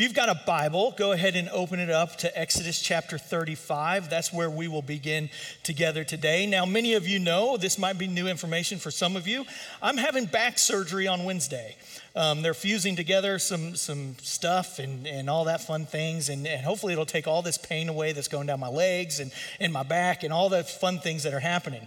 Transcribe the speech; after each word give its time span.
if 0.00 0.04
you've 0.04 0.14
got 0.14 0.30
a 0.30 0.40
Bible, 0.46 0.94
go 0.96 1.12
ahead 1.12 1.36
and 1.36 1.50
open 1.50 1.78
it 1.78 1.90
up 1.90 2.16
to 2.16 2.38
Exodus 2.38 2.80
chapter 2.80 3.18
35. 3.18 4.08
That's 4.08 4.32
where 4.32 4.48
we 4.48 4.66
will 4.66 4.80
begin 4.80 5.28
together 5.62 6.04
today. 6.04 6.46
Now, 6.46 6.64
many 6.64 6.94
of 6.94 7.06
you 7.06 7.18
know, 7.18 7.58
this 7.58 7.76
might 7.76 7.98
be 7.98 8.06
new 8.06 8.26
information 8.26 8.78
for 8.78 8.90
some 8.90 9.14
of 9.14 9.28
you. 9.28 9.44
I'm 9.82 9.98
having 9.98 10.24
back 10.24 10.58
surgery 10.58 11.06
on 11.06 11.24
Wednesday. 11.24 11.76
Um, 12.16 12.40
they're 12.40 12.54
fusing 12.54 12.96
together 12.96 13.38
some, 13.38 13.76
some 13.76 14.16
stuff 14.22 14.78
and, 14.78 15.06
and 15.06 15.28
all 15.28 15.44
that 15.44 15.60
fun 15.60 15.84
things, 15.84 16.30
and, 16.30 16.46
and 16.46 16.64
hopefully 16.64 16.94
it'll 16.94 17.04
take 17.04 17.28
all 17.28 17.42
this 17.42 17.58
pain 17.58 17.90
away 17.90 18.12
that's 18.12 18.28
going 18.28 18.46
down 18.46 18.58
my 18.58 18.70
legs 18.70 19.20
and, 19.20 19.30
and 19.60 19.70
my 19.70 19.82
back 19.82 20.22
and 20.22 20.32
all 20.32 20.48
the 20.48 20.64
fun 20.64 20.98
things 21.00 21.24
that 21.24 21.34
are 21.34 21.40
happening. 21.40 21.86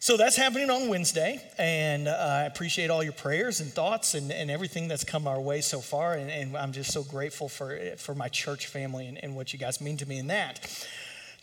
So 0.00 0.16
that's 0.16 0.36
happening 0.36 0.70
on 0.70 0.88
Wednesday, 0.88 1.40
and 1.58 2.06
uh, 2.06 2.12
I 2.12 2.42
appreciate 2.44 2.88
all 2.88 3.02
your 3.02 3.12
prayers 3.12 3.58
and 3.58 3.68
thoughts 3.68 4.14
and, 4.14 4.30
and 4.30 4.48
everything 4.48 4.86
that's 4.86 5.02
come 5.02 5.26
our 5.26 5.40
way 5.40 5.60
so 5.60 5.80
far. 5.80 6.14
And, 6.14 6.30
and 6.30 6.56
I'm 6.56 6.70
just 6.70 6.92
so 6.92 7.02
grateful 7.02 7.48
for, 7.48 7.76
for 7.96 8.14
my 8.14 8.28
church 8.28 8.68
family 8.68 9.08
and, 9.08 9.18
and 9.24 9.34
what 9.34 9.52
you 9.52 9.58
guys 9.58 9.80
mean 9.80 9.96
to 9.96 10.08
me 10.08 10.20
in 10.20 10.28
that. 10.28 10.60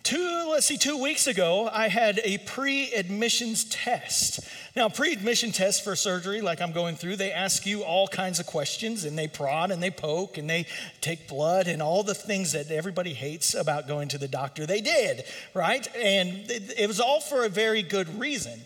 Two, 0.06 0.50
let's 0.52 0.68
see, 0.68 0.78
two 0.78 1.02
weeks 1.02 1.26
ago, 1.26 1.68
I 1.68 1.88
had 1.88 2.22
a 2.24 2.38
pre 2.38 2.94
admissions 2.94 3.64
test. 3.64 4.40
Now, 4.76 4.88
pre 4.88 5.12
admission 5.12 5.52
test 5.52 5.84
for 5.84 5.96
surgery, 5.96 6.42
like 6.42 6.62
I'm 6.62 6.74
going 6.74 6.96
through, 6.96 7.16
they 7.16 7.32
ask 7.32 7.66
you 7.66 7.82
all 7.82 8.08
kinds 8.08 8.40
of 8.40 8.46
questions 8.46 9.04
and 9.04 9.18
they 9.18 9.28
prod 9.28 9.72
and 9.72 9.82
they 9.82 9.90
poke 9.90 10.38
and 10.38 10.48
they 10.48 10.68
take 11.02 11.28
blood 11.28 11.68
and 11.68 11.82
all 11.82 12.04
the 12.04 12.14
things 12.14 12.52
that 12.52 12.70
everybody 12.70 13.16
hates 13.16 13.56
about 13.56 13.88
going 13.88 14.08
to 14.10 14.20
the 14.20 14.28
doctor. 14.28 14.68
They 14.68 14.80
did, 14.80 15.24
right? 15.56 15.88
And 15.96 16.52
it, 16.52 16.76
it 16.78 16.88
was 16.88 17.00
all 17.00 17.20
for 17.20 17.44
a 17.44 17.50
very 17.50 17.82
good 17.82 18.20
reason 18.20 18.62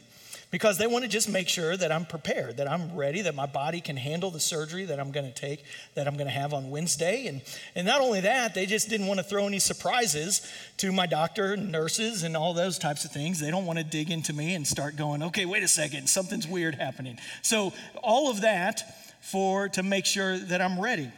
because 0.51 0.77
they 0.77 0.87
want 0.87 1.03
to 1.03 1.09
just 1.09 1.29
make 1.29 1.47
sure 1.47 1.77
that 1.77 1.91
I'm 1.91 2.05
prepared, 2.05 2.57
that 2.57 2.69
I'm 2.69 2.95
ready, 2.95 3.21
that 3.21 3.35
my 3.35 3.45
body 3.45 3.81
can 3.81 3.97
handle 3.97 4.31
the 4.31 4.39
surgery 4.39 4.85
that 4.85 4.99
I'm 4.99 5.11
going 5.11 5.25
to 5.25 5.33
take, 5.33 5.63
that 5.93 6.07
I'm 6.07 6.15
going 6.15 6.27
to 6.27 6.33
have 6.33 6.53
on 6.53 6.71
Wednesday. 6.71 7.27
And, 7.27 7.41
and 7.75 7.85
not 7.85 8.01
only 8.01 8.21
that, 8.21 8.55
they 8.55 8.65
just 8.65 8.89
didn't 8.89 9.07
want 9.07 9.19
to 9.19 9.23
throw 9.23 9.45
any 9.45 9.59
surprises 9.59 10.41
to 10.77 10.91
my 10.91 11.05
doctor 11.05 11.53
and 11.53 11.71
nurses 11.71 12.23
and 12.23 12.35
all 12.35 12.53
those 12.53 12.79
types 12.79 13.05
of 13.05 13.11
things. 13.11 13.39
They 13.39 13.51
don't 13.51 13.65
want 13.65 13.77
to 13.77 13.85
dig 13.85 14.09
into 14.09 14.33
me 14.33 14.55
and 14.55 14.65
start 14.65 14.95
going, 14.95 15.21
okay, 15.23 15.45
wait 15.45 15.61
a 15.61 15.67
second, 15.67 16.09
something's 16.09 16.47
weird 16.47 16.75
happening. 16.75 17.19
So, 17.43 17.73
all 18.01 18.31
of 18.31 18.41
that 18.41 18.81
for 19.21 19.69
to 19.69 19.83
make 19.83 20.05
sure 20.05 20.37
that 20.37 20.61
I'm 20.61 20.79
ready. 20.79 21.11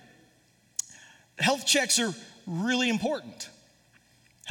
Health 1.39 1.65
checks 1.65 1.99
are 1.99 2.13
really 2.45 2.89
important. 2.89 3.49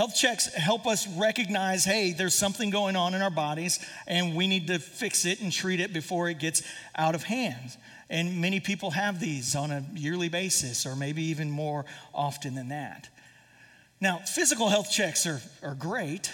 Health 0.01 0.17
checks 0.17 0.47
help 0.55 0.87
us 0.87 1.07
recognize 1.07 1.85
hey, 1.85 2.15
there's 2.15 2.35
something 2.35 2.71
going 2.71 2.97
on 2.97 3.13
in 3.13 3.21
our 3.21 3.29
bodies, 3.29 3.79
and 4.07 4.35
we 4.35 4.47
need 4.47 4.69
to 4.69 4.79
fix 4.79 5.27
it 5.27 5.43
and 5.43 5.53
treat 5.53 5.79
it 5.79 5.93
before 5.93 6.31
it 6.31 6.39
gets 6.39 6.63
out 6.97 7.15
of 7.15 7.23
hand. 7.23 7.77
And 8.09 8.41
many 8.41 8.61
people 8.61 8.93
have 8.93 9.21
these 9.21 9.55
on 9.55 9.71
a 9.71 9.85
yearly 9.95 10.31
basis, 10.31 10.87
or 10.87 10.97
maybe 10.97 11.25
even 11.25 11.51
more 11.51 11.85
often 12.15 12.55
than 12.55 12.71
that. 12.71 13.11
Now, 14.01 14.21
physical 14.21 14.71
health 14.71 14.91
checks 14.91 15.27
are, 15.27 15.43
are 15.63 15.75
great, 15.75 16.33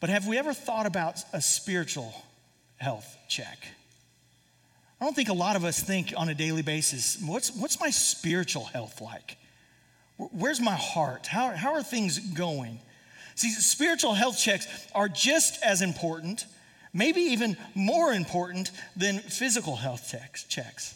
but 0.00 0.08
have 0.08 0.26
we 0.26 0.38
ever 0.38 0.54
thought 0.54 0.86
about 0.86 1.18
a 1.34 1.42
spiritual 1.42 2.14
health 2.78 3.18
check? 3.28 3.68
I 4.98 5.04
don't 5.04 5.14
think 5.14 5.28
a 5.28 5.34
lot 5.34 5.56
of 5.56 5.64
us 5.66 5.78
think 5.78 6.14
on 6.16 6.30
a 6.30 6.34
daily 6.34 6.62
basis, 6.62 7.18
what's, 7.22 7.54
what's 7.54 7.78
my 7.78 7.90
spiritual 7.90 8.64
health 8.64 9.02
like? 9.02 9.36
Where's 10.18 10.60
my 10.60 10.74
heart? 10.74 11.26
How, 11.26 11.50
how 11.50 11.74
are 11.74 11.82
things 11.82 12.18
going? 12.18 12.78
See, 13.34 13.50
spiritual 13.50 14.14
health 14.14 14.38
checks 14.38 14.66
are 14.94 15.08
just 15.08 15.62
as 15.62 15.82
important, 15.82 16.46
maybe 16.94 17.20
even 17.20 17.56
more 17.74 18.12
important 18.12 18.70
than 18.96 19.18
physical 19.18 19.76
health 19.76 20.08
checks. 20.10 20.44
checks. 20.44 20.94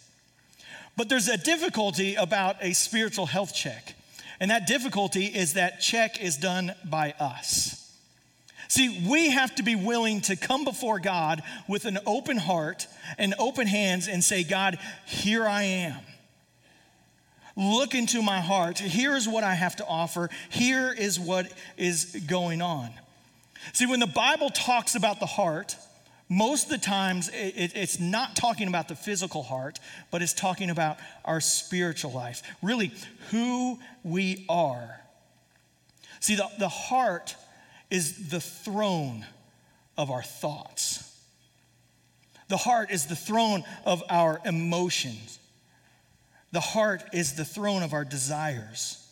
But 0.97 1.09
there's 1.09 1.29
a 1.29 1.37
difficulty 1.37 2.15
about 2.15 2.57
a 2.63 2.73
spiritual 2.73 3.27
health 3.27 3.55
check, 3.55 3.95
and 4.41 4.51
that 4.51 4.67
difficulty 4.67 5.27
is 5.27 5.53
that 5.55 5.81
check 5.81 6.23
is 6.23 6.39
done 6.39 6.75
by 6.85 7.13
us. 7.21 7.77
See, 8.69 9.05
we 9.09 9.31
have 9.31 9.55
to 9.57 9.63
be 9.63 9.75
willing 9.75 10.21
to 10.23 10.37
come 10.37 10.65
before 10.65 11.01
God 11.01 11.43
with 11.67 11.85
an 11.85 11.99
open 12.07 12.37
heart 12.37 12.87
and 13.19 13.35
open 13.39 13.67
hands 13.67 14.09
and 14.09 14.23
say, 14.23 14.45
God, 14.45 14.79
here 15.07 15.47
I 15.47 15.65
am. 15.65 15.97
Look 17.61 17.95
into 17.95 18.23
my 18.23 18.41
heart. 18.41 18.79
Here 18.79 19.15
is 19.15 19.29
what 19.29 19.45
I 19.45 19.53
have 19.53 19.77
to 19.77 19.87
offer. 19.87 20.31
Here 20.49 20.95
is 20.97 21.21
what 21.21 21.53
is 21.77 22.25
going 22.27 22.63
on. 22.63 22.89
See, 23.75 23.85
when 23.85 24.01
the 24.01 24.07
Bible 24.07 24.49
talks 24.49 24.95
about 24.95 25.21
the 25.21 25.27
heart, 25.27 25.77
most 26.31 26.65
of 26.65 26.71
the 26.71 26.79
times 26.79 27.29
it, 27.29 27.73
it's 27.77 28.01
not 28.01 28.35
talking 28.35 28.67
about 28.67 28.89
the 28.89 28.95
physical 28.95 29.43
heart, 29.43 29.79
but 30.11 30.23
it's 30.23 30.33
talking 30.33 30.71
about 30.71 30.97
our 31.27 31.41
spiritual 31.43 32.13
life, 32.13 32.43
really 32.63 32.93
who 33.31 33.79
we 34.05 34.47
are. 34.49 34.99
See, 36.21 36.37
the, 36.37 36.49
the 36.59 36.69
heart 36.69 37.37
is 37.91 38.31
the 38.31 38.41
throne 38.41 39.27
of 39.99 40.11
our 40.11 40.23
thoughts. 40.23 41.07
The 42.49 42.57
heart 42.57 42.91
is 42.91 43.05
the 43.05 43.17
throne 43.17 43.65
of 43.85 44.03
our 44.09 44.41
emotions. 44.47 45.40
The 46.53 46.61
heart 46.61 47.03
is 47.13 47.35
the 47.35 47.45
throne 47.45 47.83
of 47.83 47.93
our 47.93 48.05
desires. 48.05 49.07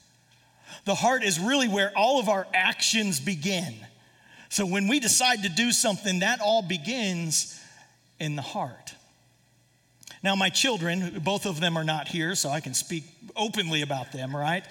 The 0.85 0.95
heart 0.95 1.23
is 1.23 1.39
really 1.39 1.69
where 1.69 1.93
all 1.97 2.19
of 2.19 2.29
our 2.29 2.47
actions 2.53 3.21
begin. 3.21 3.75
So 4.49 4.67
when 4.67 4.89
we 4.89 4.99
decide 5.01 5.43
to 5.43 5.49
do 5.49 5.73
something, 5.73 6.21
that 6.21 6.41
all 6.41 6.63
begins 6.63 7.61
in 8.19 8.35
the 8.35 8.43
heart. 8.43 8.95
Now, 10.23 10.35
my 10.35 10.49
children, 10.49 11.21
both 11.23 11.47
of 11.47 11.61
them 11.61 11.77
are 11.77 11.85
not 11.85 12.09
here, 12.09 12.35
so 12.35 12.49
I 12.49 12.61
can 12.61 12.75
speak 12.75 13.05
openly 13.37 13.83
about 13.83 14.11
them, 14.11 14.35
right? 14.35 14.65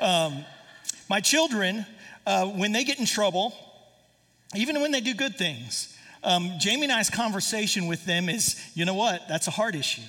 Um, 0.00 0.44
my 1.08 1.20
children, 1.20 1.86
uh, 2.26 2.46
when 2.46 2.72
they 2.72 2.84
get 2.84 2.98
in 2.98 3.06
trouble, 3.06 3.54
even 4.54 4.82
when 4.82 4.90
they 4.90 5.00
do 5.00 5.14
good 5.14 5.36
things, 5.36 5.96
um, 6.22 6.52
Jamie 6.58 6.84
and 6.84 6.92
I's 6.92 7.08
conversation 7.08 7.86
with 7.86 8.04
them 8.04 8.28
is 8.28 8.60
you 8.74 8.84
know 8.84 8.94
what? 8.94 9.26
That's 9.28 9.46
a 9.46 9.50
heart 9.50 9.74
issue 9.74 10.02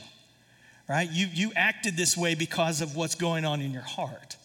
right? 0.87 1.09
You, 1.09 1.27
you 1.31 1.51
acted 1.55 1.95
this 1.97 2.17
way 2.17 2.35
because 2.35 2.81
of 2.81 2.95
what's 2.95 3.15
going 3.15 3.45
on 3.45 3.61
in 3.61 3.71
your 3.71 3.83
heart. 3.83 4.37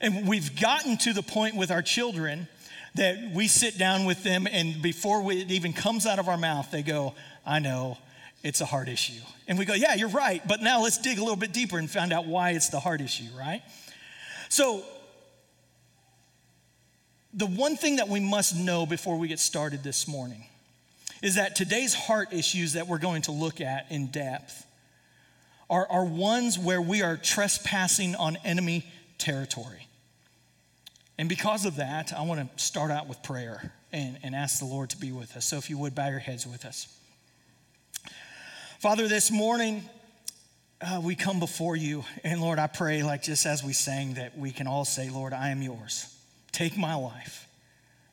And 0.00 0.26
we've 0.26 0.58
gotten 0.60 0.96
to 0.98 1.12
the 1.12 1.22
point 1.22 1.56
with 1.56 1.70
our 1.70 1.82
children 1.82 2.48
that 2.94 3.32
we 3.34 3.48
sit 3.48 3.78
down 3.78 4.04
with 4.04 4.22
them, 4.22 4.46
and 4.50 4.82
before 4.82 5.30
it 5.32 5.50
even 5.50 5.72
comes 5.72 6.06
out 6.06 6.18
of 6.18 6.28
our 6.28 6.36
mouth, 6.36 6.70
they 6.70 6.82
go, 6.82 7.14
I 7.46 7.58
know, 7.58 7.96
it's 8.42 8.60
a 8.60 8.66
heart 8.66 8.88
issue. 8.88 9.20
And 9.48 9.58
we 9.58 9.64
go, 9.64 9.74
Yeah, 9.74 9.94
you're 9.94 10.08
right, 10.08 10.46
but 10.46 10.60
now 10.60 10.82
let's 10.82 10.98
dig 10.98 11.18
a 11.18 11.22
little 11.22 11.36
bit 11.36 11.52
deeper 11.52 11.78
and 11.78 11.90
find 11.90 12.12
out 12.12 12.26
why 12.26 12.50
it's 12.50 12.68
the 12.68 12.80
heart 12.80 13.00
issue, 13.00 13.28
right? 13.38 13.62
So, 14.48 14.82
the 17.32 17.46
one 17.46 17.76
thing 17.76 17.96
that 17.96 18.08
we 18.08 18.20
must 18.20 18.56
know 18.56 18.84
before 18.84 19.16
we 19.16 19.26
get 19.26 19.38
started 19.38 19.82
this 19.82 20.06
morning 20.06 20.44
is 21.22 21.36
that 21.36 21.56
today's 21.56 21.94
heart 21.94 22.32
issues 22.32 22.74
that 22.74 22.88
we're 22.88 22.98
going 22.98 23.22
to 23.22 23.32
look 23.32 23.62
at 23.62 23.86
in 23.90 24.08
depth 24.08 24.66
are, 25.72 25.90
are 25.90 26.04
ones 26.04 26.58
where 26.58 26.82
we 26.82 27.00
are 27.00 27.16
trespassing 27.16 28.14
on 28.14 28.36
enemy 28.44 28.84
territory. 29.16 29.88
And 31.16 31.30
because 31.30 31.64
of 31.64 31.76
that, 31.76 32.12
I 32.12 32.22
want 32.22 32.56
to 32.56 32.62
start 32.62 32.90
out 32.90 33.08
with 33.08 33.22
prayer 33.22 33.72
and, 33.90 34.18
and 34.22 34.34
ask 34.34 34.58
the 34.58 34.66
Lord 34.66 34.90
to 34.90 34.98
be 34.98 35.12
with 35.12 35.34
us. 35.34 35.46
So 35.46 35.56
if 35.56 35.70
you 35.70 35.78
would, 35.78 35.94
bow 35.94 36.08
your 36.08 36.18
heads 36.18 36.46
with 36.46 36.66
us. 36.66 36.94
Father, 38.80 39.08
this 39.08 39.30
morning, 39.30 39.82
uh, 40.82 41.00
we 41.02 41.14
come 41.14 41.40
before 41.40 41.74
you. 41.74 42.04
And 42.22 42.42
Lord, 42.42 42.58
I 42.58 42.66
pray, 42.66 43.02
like 43.02 43.22
just 43.22 43.46
as 43.46 43.64
we 43.64 43.72
sang, 43.72 44.14
that 44.14 44.36
we 44.36 44.50
can 44.50 44.66
all 44.66 44.84
say, 44.84 45.08
Lord, 45.08 45.32
I 45.32 45.48
am 45.48 45.62
yours. 45.62 46.14
Take 46.50 46.76
my 46.76 46.96
life 46.96 47.48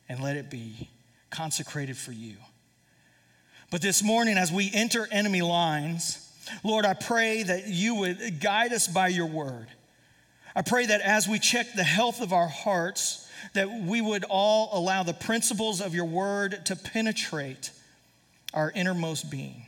and 0.08 0.22
let 0.22 0.38
it 0.38 0.48
be 0.48 0.88
consecrated 1.28 1.98
for 1.98 2.12
you. 2.12 2.36
But 3.70 3.82
this 3.82 4.02
morning, 4.02 4.38
as 4.38 4.50
we 4.50 4.70
enter 4.72 5.06
enemy 5.12 5.42
lines, 5.42 6.26
Lord, 6.62 6.84
I 6.84 6.94
pray 6.94 7.42
that 7.42 7.68
you 7.68 7.96
would 7.96 8.40
guide 8.40 8.72
us 8.72 8.86
by 8.86 9.08
your 9.08 9.26
word. 9.26 9.68
I 10.54 10.62
pray 10.62 10.86
that 10.86 11.00
as 11.00 11.28
we 11.28 11.38
check 11.38 11.72
the 11.74 11.84
health 11.84 12.20
of 12.20 12.32
our 12.32 12.48
hearts, 12.48 13.28
that 13.54 13.70
we 13.70 14.00
would 14.00 14.24
all 14.24 14.70
allow 14.72 15.02
the 15.02 15.14
principles 15.14 15.80
of 15.80 15.94
your 15.94 16.04
word 16.04 16.66
to 16.66 16.76
penetrate 16.76 17.70
our 18.52 18.70
innermost 18.74 19.30
being, 19.30 19.66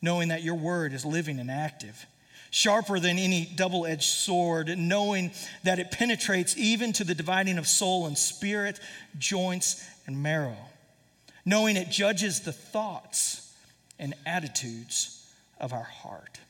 knowing 0.00 0.28
that 0.28 0.42
your 0.42 0.54
word 0.54 0.92
is 0.92 1.04
living 1.04 1.40
and 1.40 1.50
active, 1.50 2.06
sharper 2.50 3.00
than 3.00 3.18
any 3.18 3.44
double 3.56 3.86
edged 3.86 4.04
sword, 4.04 4.78
knowing 4.78 5.32
that 5.64 5.78
it 5.78 5.90
penetrates 5.90 6.56
even 6.56 6.92
to 6.92 7.04
the 7.04 7.14
dividing 7.14 7.58
of 7.58 7.66
soul 7.66 8.06
and 8.06 8.16
spirit, 8.16 8.78
joints 9.18 9.84
and 10.06 10.22
marrow, 10.22 10.56
knowing 11.44 11.76
it 11.76 11.90
judges 11.90 12.40
the 12.40 12.52
thoughts 12.52 13.52
and 13.98 14.14
attitudes 14.24 15.25
of 15.60 15.72
our 15.72 15.82
heart. 15.82 16.40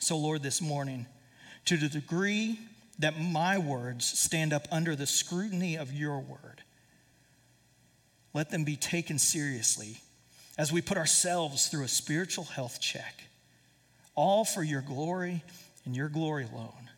So, 0.00 0.16
Lord, 0.16 0.42
this 0.42 0.60
morning, 0.60 1.06
to 1.66 1.76
the 1.76 1.88
degree 1.88 2.58
that 2.98 3.20
my 3.20 3.58
words 3.58 4.06
stand 4.06 4.52
up 4.52 4.66
under 4.70 4.96
the 4.96 5.06
scrutiny 5.06 5.76
of 5.76 5.92
your 5.92 6.18
word, 6.18 6.62
let 8.34 8.50
them 8.50 8.64
be 8.64 8.76
taken 8.76 9.18
seriously 9.18 10.00
as 10.56 10.72
we 10.72 10.80
put 10.80 10.98
ourselves 10.98 11.68
through 11.68 11.84
a 11.84 11.88
spiritual 11.88 12.44
health 12.44 12.80
check, 12.80 13.24
all 14.14 14.44
for 14.44 14.62
your 14.62 14.82
glory 14.82 15.42
and 15.84 15.94
your 15.94 16.08
glory 16.08 16.46
alone. 16.52 16.90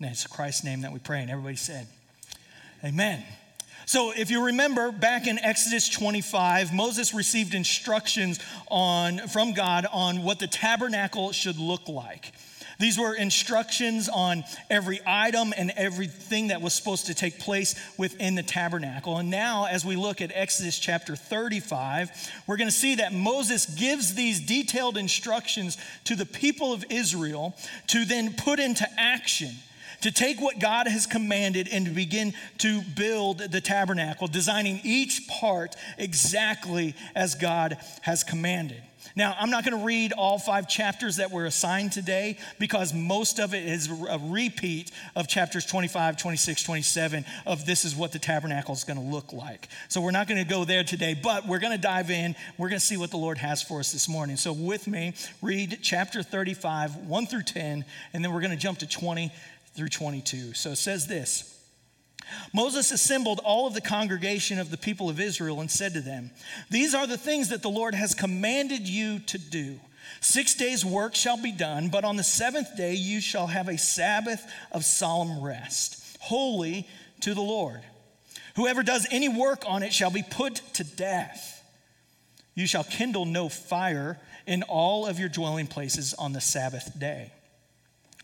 And 0.00 0.10
it's 0.10 0.26
Christ's 0.26 0.64
name 0.64 0.80
that 0.82 0.92
we 0.92 0.98
pray. 0.98 1.20
And 1.20 1.30
everybody 1.30 1.56
said, 1.56 1.86
Amen. 2.84 3.22
So, 3.92 4.10
if 4.10 4.30
you 4.30 4.46
remember 4.46 4.90
back 4.90 5.26
in 5.26 5.38
Exodus 5.38 5.86
25, 5.86 6.72
Moses 6.72 7.12
received 7.12 7.54
instructions 7.54 8.40
on, 8.70 9.18
from 9.28 9.52
God 9.52 9.84
on 9.92 10.22
what 10.22 10.38
the 10.38 10.46
tabernacle 10.46 11.30
should 11.32 11.58
look 11.58 11.86
like. 11.90 12.32
These 12.80 12.96
were 12.98 13.14
instructions 13.14 14.08
on 14.08 14.44
every 14.70 15.00
item 15.04 15.52
and 15.54 15.74
everything 15.76 16.48
that 16.48 16.62
was 16.62 16.72
supposed 16.72 17.04
to 17.08 17.14
take 17.14 17.38
place 17.38 17.74
within 17.98 18.34
the 18.34 18.42
tabernacle. 18.42 19.18
And 19.18 19.28
now, 19.28 19.66
as 19.66 19.84
we 19.84 19.94
look 19.94 20.22
at 20.22 20.32
Exodus 20.34 20.78
chapter 20.78 21.14
35, 21.14 22.10
we're 22.46 22.56
going 22.56 22.70
to 22.70 22.74
see 22.74 22.94
that 22.94 23.12
Moses 23.12 23.66
gives 23.66 24.14
these 24.14 24.40
detailed 24.40 24.96
instructions 24.96 25.76
to 26.04 26.16
the 26.16 26.24
people 26.24 26.72
of 26.72 26.82
Israel 26.88 27.54
to 27.88 28.06
then 28.06 28.32
put 28.32 28.58
into 28.58 28.88
action 28.96 29.50
to 30.02 30.12
take 30.12 30.40
what 30.40 30.58
God 30.58 30.86
has 30.86 31.06
commanded 31.06 31.68
and 31.72 31.86
to 31.86 31.92
begin 31.92 32.34
to 32.58 32.82
build 32.96 33.38
the 33.38 33.60
tabernacle, 33.60 34.28
designing 34.28 34.80
each 34.84 35.26
part 35.28 35.76
exactly 35.98 36.94
as 37.14 37.34
God 37.34 37.78
has 38.02 38.22
commanded. 38.22 38.82
Now, 39.14 39.36
I'm 39.38 39.50
not 39.50 39.64
going 39.64 39.78
to 39.78 39.84
read 39.84 40.12
all 40.12 40.38
five 40.38 40.68
chapters 40.68 41.16
that 41.16 41.30
were 41.30 41.44
assigned 41.44 41.92
today 41.92 42.38
because 42.58 42.94
most 42.94 43.38
of 43.40 43.52
it 43.52 43.64
is 43.64 43.88
a 43.88 44.18
repeat 44.22 44.90
of 45.14 45.28
chapters 45.28 45.66
25, 45.66 46.16
26, 46.16 46.62
27 46.62 47.24
of 47.46 47.66
this 47.66 47.84
is 47.84 47.94
what 47.94 48.12
the 48.12 48.18
tabernacle 48.18 48.74
is 48.74 48.84
going 48.84 48.98
to 48.98 49.04
look 49.04 49.32
like. 49.32 49.68
So 49.88 50.00
we're 50.00 50.12
not 50.12 50.28
going 50.28 50.42
to 50.42 50.48
go 50.48 50.64
there 50.64 50.84
today, 50.84 51.18
but 51.20 51.46
we're 51.46 51.58
going 51.58 51.72
to 51.72 51.82
dive 51.82 52.10
in. 52.10 52.34
We're 52.56 52.68
going 52.68 52.80
to 52.80 52.86
see 52.86 52.96
what 52.96 53.10
the 53.10 53.18
Lord 53.18 53.38
has 53.38 53.62
for 53.62 53.80
us 53.80 53.92
this 53.92 54.08
morning. 54.08 54.36
So 54.36 54.52
with 54.52 54.86
me, 54.86 55.14
read 55.42 55.78
chapter 55.82 56.22
35, 56.22 56.96
1 56.96 57.26
through 57.26 57.42
10, 57.42 57.84
and 58.12 58.24
then 58.24 58.32
we're 58.32 58.40
going 58.40 58.52
to 58.52 58.56
jump 58.56 58.78
to 58.78 58.86
20 58.86 59.30
through 59.74 59.88
22. 59.88 60.54
So 60.54 60.70
it 60.70 60.76
says 60.76 61.06
this. 61.06 61.48
Moses 62.54 62.92
assembled 62.92 63.40
all 63.44 63.66
of 63.66 63.74
the 63.74 63.80
congregation 63.80 64.58
of 64.58 64.70
the 64.70 64.76
people 64.76 65.10
of 65.10 65.20
Israel 65.20 65.60
and 65.60 65.70
said 65.70 65.94
to 65.94 66.00
them, 66.00 66.30
These 66.70 66.94
are 66.94 67.06
the 67.06 67.18
things 67.18 67.48
that 67.48 67.62
the 67.62 67.70
Lord 67.70 67.94
has 67.94 68.14
commanded 68.14 68.88
you 68.88 69.18
to 69.20 69.38
do. 69.38 69.78
Six 70.20 70.54
days' 70.54 70.84
work 70.84 71.14
shall 71.14 71.40
be 71.40 71.52
done, 71.52 71.88
but 71.88 72.04
on 72.04 72.16
the 72.16 72.24
seventh 72.24 72.76
day 72.76 72.94
you 72.94 73.20
shall 73.20 73.48
have 73.48 73.68
a 73.68 73.78
Sabbath 73.78 74.44
of 74.70 74.84
solemn 74.84 75.42
rest, 75.42 76.16
holy 76.20 76.86
to 77.20 77.34
the 77.34 77.40
Lord. 77.40 77.80
Whoever 78.56 78.82
does 78.82 79.06
any 79.10 79.28
work 79.28 79.64
on 79.66 79.82
it 79.82 79.92
shall 79.92 80.10
be 80.10 80.22
put 80.22 80.56
to 80.74 80.84
death. 80.84 81.64
You 82.54 82.66
shall 82.66 82.84
kindle 82.84 83.24
no 83.24 83.48
fire 83.48 84.18
in 84.46 84.62
all 84.64 85.06
of 85.06 85.18
your 85.18 85.28
dwelling 85.28 85.66
places 85.66 86.14
on 86.14 86.32
the 86.32 86.40
Sabbath 86.40 86.98
day. 86.98 87.32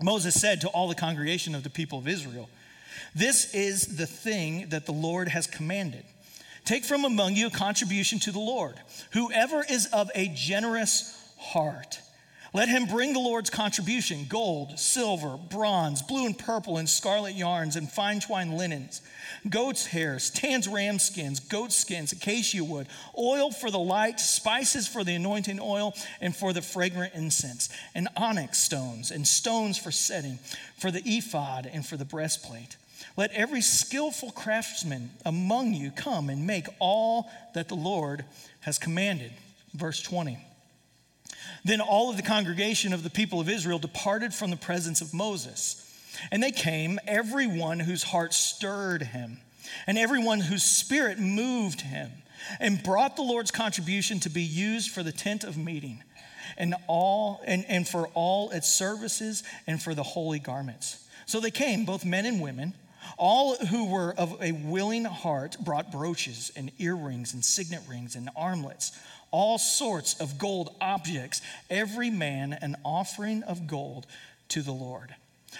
Moses 0.00 0.40
said 0.40 0.60
to 0.60 0.68
all 0.68 0.88
the 0.88 0.94
congregation 0.94 1.54
of 1.54 1.62
the 1.62 1.70
people 1.70 1.98
of 1.98 2.08
Israel, 2.08 2.48
this 3.14 3.54
is 3.54 3.96
the 3.96 4.06
thing 4.06 4.68
that 4.68 4.86
the 4.86 4.92
Lord 4.92 5.28
has 5.28 5.46
commanded. 5.46 6.04
Take 6.64 6.84
from 6.84 7.04
among 7.04 7.34
you 7.34 7.46
a 7.46 7.50
contribution 7.50 8.18
to 8.20 8.32
the 8.32 8.38
Lord. 8.38 8.74
Whoever 9.12 9.64
is 9.68 9.86
of 9.86 10.10
a 10.14 10.28
generous 10.28 11.32
heart, 11.38 12.00
let 12.54 12.68
him 12.68 12.86
bring 12.86 13.12
the 13.12 13.20
Lord's 13.20 13.50
contribution 13.50 14.26
gold, 14.28 14.78
silver, 14.78 15.36
bronze, 15.36 16.00
blue 16.00 16.26
and 16.26 16.38
purple, 16.38 16.78
and 16.78 16.88
scarlet 16.88 17.34
yarns, 17.34 17.76
and 17.76 17.90
fine 17.90 18.20
twined 18.20 18.56
linens, 18.56 19.02
goat's 19.50 19.86
hairs, 19.86 20.30
tans 20.30 20.66
ram 20.66 20.98
skins, 20.98 21.40
goat 21.40 21.72
skins, 21.72 22.12
acacia 22.12 22.64
wood, 22.64 22.86
oil 23.18 23.50
for 23.50 23.70
the 23.70 23.78
light, 23.78 24.18
spices 24.18 24.88
for 24.88 25.04
the 25.04 25.14
anointing 25.14 25.60
oil, 25.60 25.94
and 26.20 26.34
for 26.34 26.52
the 26.52 26.62
fragrant 26.62 27.12
incense, 27.14 27.68
and 27.94 28.08
onyx 28.16 28.58
stones, 28.58 29.10
and 29.10 29.26
stones 29.26 29.76
for 29.76 29.90
setting, 29.90 30.38
for 30.78 30.90
the 30.90 31.02
ephod, 31.04 31.68
and 31.70 31.84
for 31.84 31.98
the 31.98 32.04
breastplate. 32.04 32.76
Let 33.16 33.30
every 33.32 33.60
skillful 33.60 34.30
craftsman 34.30 35.10
among 35.24 35.74
you 35.74 35.90
come 35.90 36.30
and 36.30 36.46
make 36.46 36.66
all 36.78 37.30
that 37.54 37.68
the 37.68 37.76
Lord 37.76 38.24
has 38.60 38.78
commanded. 38.78 39.32
Verse 39.74 40.00
20. 40.00 40.38
Then 41.64 41.80
all 41.80 42.10
of 42.10 42.16
the 42.16 42.22
congregation 42.22 42.92
of 42.92 43.02
the 43.02 43.10
people 43.10 43.40
of 43.40 43.48
Israel 43.48 43.78
departed 43.78 44.32
from 44.32 44.50
the 44.50 44.56
presence 44.56 45.00
of 45.00 45.14
Moses. 45.14 45.84
And 46.30 46.42
they 46.42 46.50
came, 46.50 46.98
everyone 47.06 47.80
whose 47.80 48.02
heart 48.02 48.32
stirred 48.34 49.02
him, 49.02 49.38
and 49.86 49.98
everyone 49.98 50.40
whose 50.40 50.62
spirit 50.62 51.18
moved 51.18 51.82
him, 51.82 52.10
and 52.60 52.82
brought 52.82 53.16
the 53.16 53.22
Lord's 53.22 53.50
contribution 53.50 54.20
to 54.20 54.30
be 54.30 54.42
used 54.42 54.90
for 54.90 55.02
the 55.02 55.12
tent 55.12 55.44
of 55.44 55.56
meeting, 55.56 56.02
and 56.56 56.74
all 56.86 57.40
and, 57.44 57.64
and 57.68 57.86
for 57.86 58.08
all 58.14 58.50
its 58.50 58.68
services 58.68 59.42
and 59.66 59.82
for 59.82 59.94
the 59.94 60.02
holy 60.02 60.38
garments. 60.38 61.06
So 61.26 61.40
they 61.40 61.50
came, 61.50 61.84
both 61.84 62.04
men 62.04 62.26
and 62.26 62.40
women 62.40 62.74
all 63.16 63.56
who 63.56 63.86
were 63.86 64.14
of 64.16 64.36
a 64.42 64.52
willing 64.52 65.04
heart 65.04 65.56
brought 65.60 65.90
brooches 65.90 66.52
and 66.56 66.70
earrings 66.78 67.32
and 67.34 67.44
signet 67.44 67.82
rings 67.88 68.16
and 68.16 68.28
armlets, 68.36 68.98
all 69.30 69.58
sorts 69.58 70.20
of 70.20 70.38
gold 70.38 70.74
objects, 70.80 71.42
every 71.70 72.10
man 72.10 72.52
an 72.52 72.76
offering 72.84 73.42
of 73.42 73.66
gold 73.66 74.06
to 74.48 74.62
the 74.62 74.72
Lord. 74.72 75.14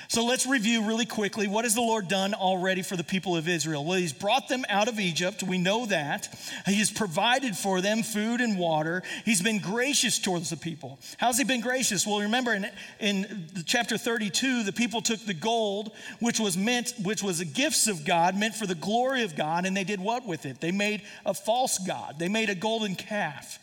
So 0.09 0.25
let's 0.25 0.47
review 0.47 0.87
really 0.87 1.07
quickly 1.07 1.49
what 1.49 1.65
has 1.65 1.75
the 1.75 1.81
Lord 1.81 2.09
done 2.09 2.35
already 2.35 2.83
for 2.83 2.97
the 2.97 3.05
people 3.05 3.37
of 3.37 3.49
Israel? 3.49 3.85
Well, 3.85 3.99
He's 3.99 4.13
brought 4.13 4.49
them 4.49 4.65
out 4.69 4.89
of 4.89 5.01
Egypt. 5.01 5.43
We 5.43 5.59
know 5.59 5.87
that. 5.87 6.35
He 6.67 6.77
has 6.77 6.91
provided 6.91 7.57
for 7.57 7.81
them 7.81 8.03
food 8.03 8.41
and 8.41 8.59
water. 8.59 9.03
He's 9.25 9.43
been 9.43 9.59
gracious 9.59 10.19
towards 10.19 10.51
the 10.51 10.57
people. 10.57 10.99
How's 11.19 11.39
He 11.39 11.45
been 11.45 11.61
gracious? 11.61 12.07
Well, 12.07 12.21
remember 12.21 12.55
in, 12.55 12.71
in 13.01 13.47
chapter 13.67 13.99
32, 13.99 14.65
the 14.65 14.73
people 14.73 15.01
took 15.01 15.21
the 15.25 15.35
gold, 15.35 15.93
which 16.21 16.39
was 16.39 16.57
meant, 16.57 16.95
which 17.03 17.23
was 17.23 17.39
the 17.39 17.45
gifts 17.45 17.87
of 17.87 18.05
God, 18.05 18.37
meant 18.37 18.55
for 18.55 18.67
the 18.67 18.75
glory 18.75 19.25
of 19.25 19.37
God, 19.37 19.67
and 19.67 19.77
they 19.77 19.85
did 19.85 20.01
what 20.01 20.27
with 20.27 20.47
it? 20.47 20.61
They 20.61 20.73
made 20.73 21.03
a 21.25 21.35
false 21.35 21.79
God. 21.79 22.19
They 22.19 22.29
made 22.29 22.51
a 22.51 22.55
golden 22.55 22.95
calf. 22.95 23.59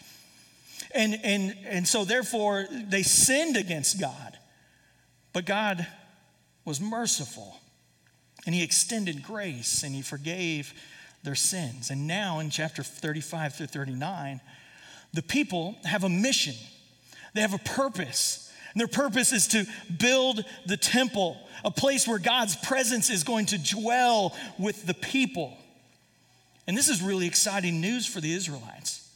And, 0.94 1.19
and, 1.24 1.56
and 1.66 1.88
so 1.88 2.06
therefore 2.06 2.68
they 2.71 3.04
sinned 3.04 3.57
against 3.57 4.00
God. 4.00 4.38
But 5.33 5.45
God 5.45 5.86
was 6.66 6.82
merciful 6.82 7.56
and 8.46 8.54
he 8.54 8.64
extended 8.64 9.24
grace 9.24 9.84
and 9.84 9.96
he 9.96 10.02
forgave 10.02 10.74
their 11.24 11.36
sins. 11.36 11.90
And 11.90 12.08
now 12.08 12.40
in 12.40 12.50
chapter 12.50 12.84
35 12.84 13.56
through 13.56 13.68
39, 13.68 14.42
the 15.14 15.22
people 15.22 15.76
have 15.84 16.04
a 16.04 16.10
mission, 16.10 16.56
they 17.34 17.42
have 17.42 17.54
a 17.54 17.60
purpose. 17.60 18.42
And 18.74 18.82
their 18.82 18.88
purpose 18.88 19.32
is 19.32 19.48
to 19.50 19.66
build 20.00 20.44
the 20.66 20.76
temple, 20.76 21.38
a 21.64 21.72
place 21.72 22.06
where 22.06 22.20
God's 22.20 22.58
presence 22.58 23.10
is 23.10 23.24
going 23.24 23.46
to 23.48 23.58
dwell 23.58 24.36
with 24.60 24.86
the 24.86 24.94
people. 24.94 25.57
And 26.68 26.78
this 26.78 26.90
is 26.90 27.02
really 27.02 27.26
exciting 27.26 27.80
news 27.80 28.06
for 28.06 28.19
the 28.19 28.34
Israelites. 28.34 29.10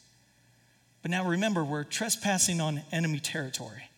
But 1.02 1.10
now 1.10 1.26
remember, 1.26 1.62
we're 1.62 1.84
trespassing 1.84 2.60
on 2.60 2.82
enemy 2.90 3.20
territory, 3.20 3.90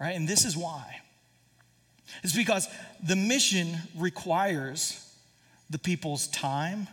right? 0.00 0.16
And 0.16 0.26
this 0.26 0.44
is 0.44 0.56
why. 0.56 1.00
It's 2.22 2.34
because 2.34 2.68
the 3.02 3.16
mission 3.16 3.76
requires 3.96 5.06
the 5.70 5.78
people's 5.78 6.26
time 6.28 6.88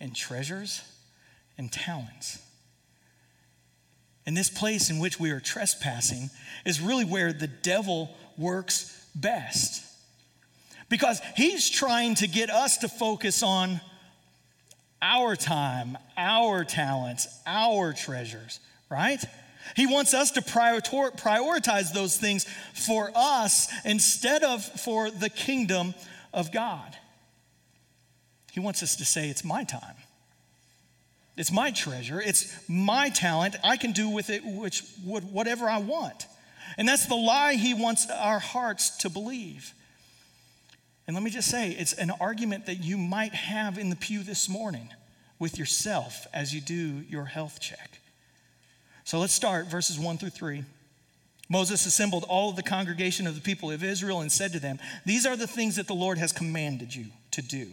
and 0.00 0.14
treasures 0.14 0.82
and 1.56 1.70
talents. 1.70 2.38
And 4.26 4.36
this 4.36 4.50
place 4.50 4.90
in 4.90 4.98
which 4.98 5.18
we 5.18 5.30
are 5.30 5.40
trespassing 5.40 6.30
is 6.64 6.80
really 6.80 7.04
where 7.04 7.32
the 7.32 7.46
devil 7.46 8.14
works 8.36 9.06
best. 9.14 9.84
Because 10.88 11.20
he's 11.36 11.68
trying 11.68 12.14
to 12.16 12.28
get 12.28 12.50
us 12.50 12.78
to 12.78 12.88
focus 12.88 13.42
on 13.42 13.80
our 15.00 15.36
time, 15.36 15.96
our 16.16 16.64
talents, 16.64 17.26
our 17.46 17.92
treasures, 17.92 18.60
right? 18.90 19.22
He 19.76 19.86
wants 19.86 20.14
us 20.14 20.30
to 20.32 20.40
prioritize 20.40 21.92
those 21.92 22.16
things 22.16 22.46
for 22.74 23.10
us 23.14 23.68
instead 23.84 24.42
of 24.42 24.64
for 24.64 25.10
the 25.10 25.30
kingdom 25.30 25.94
of 26.32 26.52
God. 26.52 26.96
He 28.52 28.60
wants 28.60 28.82
us 28.82 28.96
to 28.96 29.04
say, 29.04 29.28
It's 29.28 29.44
my 29.44 29.64
time. 29.64 29.96
It's 31.36 31.52
my 31.52 31.70
treasure. 31.70 32.20
It's 32.20 32.52
my 32.68 33.10
talent. 33.10 33.54
I 33.62 33.76
can 33.76 33.92
do 33.92 34.08
with 34.08 34.28
it 34.28 34.42
which, 34.44 34.82
whatever 35.04 35.68
I 35.68 35.78
want. 35.78 36.26
And 36.76 36.88
that's 36.88 37.06
the 37.06 37.14
lie 37.14 37.54
he 37.54 37.74
wants 37.74 38.10
our 38.10 38.40
hearts 38.40 38.96
to 38.98 39.08
believe. 39.08 39.72
And 41.06 41.14
let 41.14 41.22
me 41.22 41.30
just 41.30 41.48
say, 41.48 41.70
it's 41.70 41.94
an 41.94 42.10
argument 42.20 42.66
that 42.66 42.82
you 42.82 42.98
might 42.98 43.32
have 43.34 43.78
in 43.78 43.88
the 43.88 43.96
pew 43.96 44.22
this 44.22 44.48
morning 44.48 44.90
with 45.38 45.58
yourself 45.58 46.26
as 46.34 46.52
you 46.52 46.60
do 46.60 47.02
your 47.08 47.24
health 47.24 47.60
check. 47.60 48.00
So 49.08 49.18
let's 49.18 49.32
start 49.32 49.68
verses 49.68 49.98
1 49.98 50.18
through 50.18 50.28
3. 50.28 50.64
Moses 51.48 51.86
assembled 51.86 52.26
all 52.28 52.50
of 52.50 52.56
the 52.56 52.62
congregation 52.62 53.26
of 53.26 53.34
the 53.34 53.40
people 53.40 53.70
of 53.70 53.82
Israel 53.82 54.20
and 54.20 54.30
said 54.30 54.52
to 54.52 54.60
them, 54.60 54.78
These 55.06 55.24
are 55.24 55.34
the 55.34 55.46
things 55.46 55.76
that 55.76 55.86
the 55.86 55.94
Lord 55.94 56.18
has 56.18 56.30
commanded 56.30 56.94
you 56.94 57.06
to 57.30 57.40
do. 57.40 57.68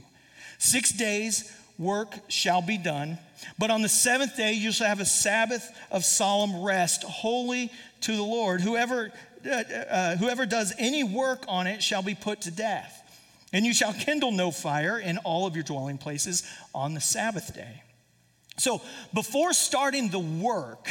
Six 0.59 0.93
days 0.93 1.53
work 1.77 2.15
shall 2.29 2.61
be 2.61 2.77
done, 2.77 3.17
but 3.59 3.69
on 3.69 3.81
the 3.81 3.89
seventh 3.89 4.37
day 4.37 4.53
you 4.53 4.71
shall 4.71 4.87
have 4.87 5.01
a 5.01 5.05
Sabbath 5.05 5.69
of 5.91 6.05
solemn 6.05 6.63
rest, 6.63 7.03
holy 7.03 7.69
to 7.99 8.15
the 8.15 8.23
Lord. 8.23 8.61
Whoever, 8.61 9.11
uh, 9.45 9.49
uh, 9.49 10.15
whoever 10.15 10.45
does 10.45 10.73
any 10.79 11.03
work 11.03 11.43
on 11.49 11.67
it 11.67 11.83
shall 11.83 12.01
be 12.01 12.15
put 12.15 12.39
to 12.43 12.51
death. 12.51 13.01
And 13.51 13.65
you 13.65 13.73
shall 13.73 13.91
kindle 13.91 14.31
no 14.31 14.51
fire 14.51 14.97
in 14.97 15.17
all 15.17 15.45
of 15.47 15.55
your 15.55 15.65
dwelling 15.65 15.97
places 15.97 16.43
on 16.73 16.93
the 16.93 17.01
Sabbath 17.01 17.53
day. 17.53 17.83
So 18.57 18.81
before 19.13 19.51
starting 19.51 20.07
the 20.07 20.19
work, 20.19 20.87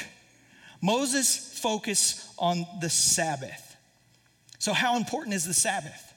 Moses 0.84 1.58
focused 1.60 2.28
on 2.38 2.66
the 2.82 2.90
Sabbath. 2.90 3.76
So, 4.58 4.74
how 4.74 4.98
important 4.98 5.34
is 5.34 5.46
the 5.46 5.54
Sabbath? 5.54 6.12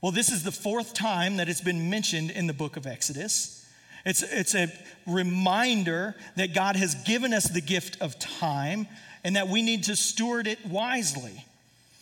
Well, 0.00 0.12
this 0.12 0.30
is 0.30 0.44
the 0.44 0.50
fourth 0.50 0.94
time 0.94 1.36
that 1.36 1.50
it's 1.50 1.60
been 1.60 1.90
mentioned 1.90 2.30
in 2.30 2.46
the 2.46 2.54
book 2.54 2.78
of 2.78 2.86
Exodus. 2.86 3.66
It's, 4.06 4.22
it's 4.22 4.54
a 4.54 4.72
reminder 5.06 6.14
that 6.36 6.54
God 6.54 6.76
has 6.76 6.94
given 6.94 7.34
us 7.34 7.50
the 7.50 7.60
gift 7.60 8.00
of 8.00 8.18
time 8.18 8.86
and 9.24 9.36
that 9.36 9.48
we 9.48 9.60
need 9.60 9.84
to 9.84 9.96
steward 9.96 10.46
it 10.46 10.64
wisely. 10.64 11.44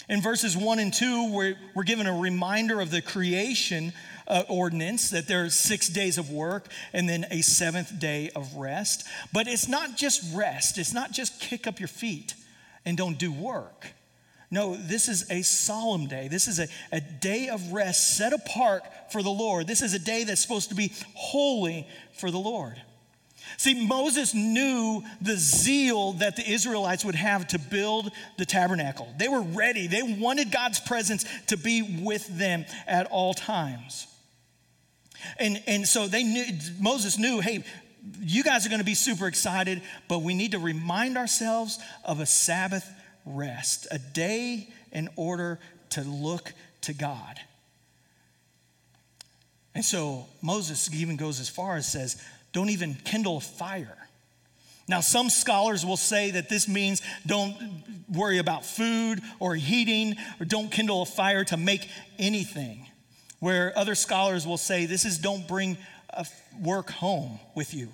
In 0.08 0.22
verses 0.22 0.56
one 0.56 0.78
and 0.78 0.94
two, 0.94 1.32
we're, 1.32 1.56
we're 1.74 1.82
given 1.82 2.06
a 2.06 2.16
reminder 2.16 2.80
of 2.80 2.90
the 2.90 3.02
creation 3.02 3.92
uh, 4.28 4.44
ordinance 4.48 5.10
that 5.10 5.26
there's 5.26 5.54
six 5.54 5.88
days 5.88 6.16
of 6.16 6.30
work 6.30 6.68
and 6.92 7.08
then 7.08 7.26
a 7.30 7.42
seventh 7.42 7.98
day 7.98 8.30
of 8.36 8.54
rest. 8.54 9.04
But 9.32 9.48
it's 9.48 9.68
not 9.68 9.96
just 9.96 10.34
rest, 10.34 10.78
it's 10.78 10.92
not 10.92 11.10
just 11.10 11.40
kick 11.40 11.66
up 11.66 11.80
your 11.80 11.88
feet 11.88 12.34
and 12.84 12.96
don't 12.96 13.18
do 13.18 13.32
work. 13.32 13.88
No, 14.48 14.76
this 14.76 15.08
is 15.08 15.28
a 15.28 15.42
solemn 15.42 16.06
day. 16.06 16.28
This 16.28 16.46
is 16.46 16.60
a, 16.60 16.68
a 16.92 17.00
day 17.00 17.48
of 17.48 17.72
rest 17.72 18.16
set 18.16 18.32
apart 18.32 18.82
for 19.10 19.20
the 19.22 19.30
Lord. 19.30 19.66
This 19.66 19.82
is 19.82 19.92
a 19.92 19.98
day 19.98 20.22
that's 20.22 20.40
supposed 20.40 20.68
to 20.68 20.76
be 20.76 20.92
holy 21.14 21.88
for 22.12 22.30
the 22.30 22.38
Lord. 22.38 22.80
See, 23.56 23.86
Moses 23.86 24.34
knew 24.34 25.02
the 25.20 25.36
zeal 25.36 26.12
that 26.14 26.36
the 26.36 26.48
Israelites 26.48 27.04
would 27.04 27.14
have 27.14 27.46
to 27.48 27.58
build 27.58 28.10
the 28.36 28.44
tabernacle. 28.44 29.08
They 29.18 29.28
were 29.28 29.42
ready, 29.42 29.86
they 29.86 30.02
wanted 30.02 30.50
God's 30.50 30.80
presence 30.80 31.24
to 31.46 31.56
be 31.56 32.00
with 32.02 32.26
them 32.26 32.64
at 32.86 33.06
all 33.06 33.34
times. 33.34 34.06
And, 35.38 35.62
and 35.66 35.86
so 35.86 36.06
they 36.06 36.22
knew, 36.22 36.44
Moses 36.78 37.18
knew, 37.18 37.40
hey, 37.40 37.64
you 38.20 38.44
guys 38.44 38.66
are 38.66 38.68
going 38.68 38.80
to 38.80 38.84
be 38.84 38.94
super 38.94 39.26
excited, 39.26 39.82
but 40.08 40.22
we 40.22 40.34
need 40.34 40.52
to 40.52 40.58
remind 40.58 41.16
ourselves 41.16 41.78
of 42.04 42.20
a 42.20 42.26
Sabbath 42.26 42.88
rest, 43.24 43.88
a 43.90 43.98
day 43.98 44.68
in 44.92 45.08
order 45.16 45.58
to 45.90 46.02
look 46.02 46.52
to 46.82 46.92
God. 46.92 47.40
And 49.74 49.84
so 49.84 50.26
Moses 50.40 50.92
even 50.94 51.16
goes 51.16 51.40
as 51.40 51.48
far 51.48 51.76
as 51.76 51.86
says, 51.90 52.22
don't 52.56 52.70
even 52.70 52.94
kindle 53.04 53.36
a 53.36 53.40
fire. 53.40 53.98
Now, 54.88 55.02
some 55.02 55.28
scholars 55.28 55.84
will 55.84 55.98
say 55.98 56.30
that 56.30 56.48
this 56.48 56.66
means 56.66 57.02
don't 57.26 57.54
worry 58.08 58.38
about 58.38 58.64
food 58.64 59.20
or 59.38 59.54
heating, 59.54 60.16
or 60.40 60.46
don't 60.46 60.70
kindle 60.70 61.02
a 61.02 61.04
fire 61.04 61.44
to 61.44 61.58
make 61.58 61.86
anything. 62.18 62.86
Where 63.40 63.76
other 63.76 63.94
scholars 63.94 64.46
will 64.46 64.56
say 64.56 64.86
this 64.86 65.04
is 65.04 65.18
don't 65.18 65.46
bring 65.46 65.76
work 66.58 66.90
home 66.90 67.40
with 67.54 67.74
you. 67.74 67.90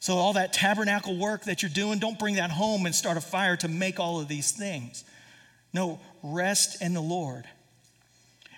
So, 0.00 0.14
all 0.14 0.32
that 0.32 0.54
tabernacle 0.54 1.18
work 1.18 1.44
that 1.44 1.60
you're 1.60 1.70
doing, 1.70 1.98
don't 1.98 2.18
bring 2.18 2.36
that 2.36 2.50
home 2.50 2.86
and 2.86 2.94
start 2.94 3.18
a 3.18 3.20
fire 3.20 3.58
to 3.58 3.68
make 3.68 4.00
all 4.00 4.22
of 4.22 4.26
these 4.26 4.52
things. 4.52 5.04
No, 5.74 6.00
rest 6.22 6.80
in 6.80 6.94
the 6.94 7.02
Lord. 7.02 7.44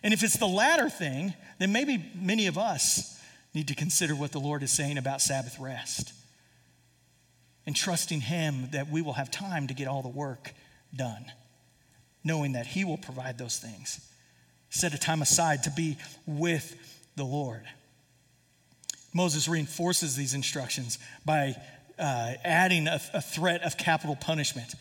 And 0.05 0.15
if 0.15 0.23
it's 0.23 0.37
the 0.37 0.47
latter 0.47 0.89
thing, 0.89 1.35
then 1.59 1.73
maybe 1.73 2.09
many 2.15 2.47
of 2.47 2.57
us 2.57 3.14
need 3.55 3.69
to 3.69 3.75
consider 3.75 4.15
what 4.15 4.33
the 4.33 4.41
Lord 4.41 4.63
is 4.63 4.71
saying 4.71 4.99
about 4.99 5.21
Sabbath 5.21 5.59
rest 5.61 6.13
and 7.67 7.75
trusting 7.75 8.21
Him 8.21 8.69
that 8.73 8.91
we 8.91 9.01
will 9.01 9.13
have 9.15 9.31
time 9.31 9.69
to 9.69 9.75
get 9.75 9.89
all 9.89 10.03
the 10.03 10.09
work 10.09 10.53
done, 10.95 11.25
knowing 12.23 12.53
that 12.53 12.67
He 12.67 12.85
will 12.85 12.99
provide 12.99 13.39
those 13.39 13.59
things. 13.59 14.01
Set 14.71 14.93
a 14.93 14.99
time 14.99 15.23
aside 15.23 15.63
to 15.63 15.71
be 15.71 15.97
with 16.27 16.75
the 17.17 17.25
Lord. 17.25 17.63
Moses 19.15 19.47
reinforces 19.47 20.17
these 20.17 20.35
instructions 20.35 20.99
by 21.25 21.55
uh, 21.99 22.33
adding 22.45 22.89
a, 22.89 23.01
a 23.15 23.23
threat 23.23 23.63
of 23.63 23.79
capital 23.79 24.17
punishment. 24.17 24.75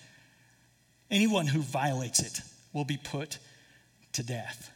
Anyone 1.11 1.45
who 1.45 1.61
violates 1.61 2.19
it 2.19 2.41
will 2.73 2.85
be 2.85 2.97
put 2.97 3.37
to 4.13 4.23
death. 4.23 4.72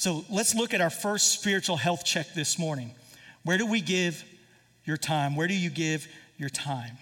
So 0.00 0.24
let's 0.30 0.54
look 0.54 0.72
at 0.72 0.80
our 0.80 0.88
first 0.88 1.28
spiritual 1.28 1.76
health 1.76 2.06
check 2.06 2.32
this 2.32 2.58
morning. 2.58 2.94
Where 3.42 3.58
do 3.58 3.66
we 3.66 3.82
give 3.82 4.24
your 4.86 4.96
time? 4.96 5.36
Where 5.36 5.46
do 5.46 5.52
you 5.52 5.68
give 5.68 6.08
your 6.38 6.48
time? 6.48 6.96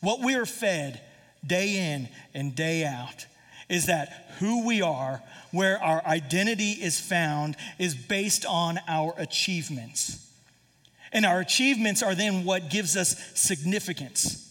What 0.00 0.18
we 0.18 0.34
are 0.34 0.44
fed 0.44 1.00
day 1.46 1.94
in 1.94 2.08
and 2.34 2.52
day 2.52 2.84
out 2.84 3.26
is 3.68 3.86
that 3.86 4.34
who 4.40 4.66
we 4.66 4.82
are, 4.82 5.22
where 5.52 5.80
our 5.80 6.04
identity 6.04 6.72
is 6.72 6.98
found, 6.98 7.54
is 7.78 7.94
based 7.94 8.44
on 8.44 8.80
our 8.88 9.14
achievements. 9.16 10.28
And 11.12 11.24
our 11.24 11.38
achievements 11.38 12.02
are 12.02 12.16
then 12.16 12.44
what 12.44 12.70
gives 12.70 12.96
us 12.96 13.14
significance. 13.36 14.49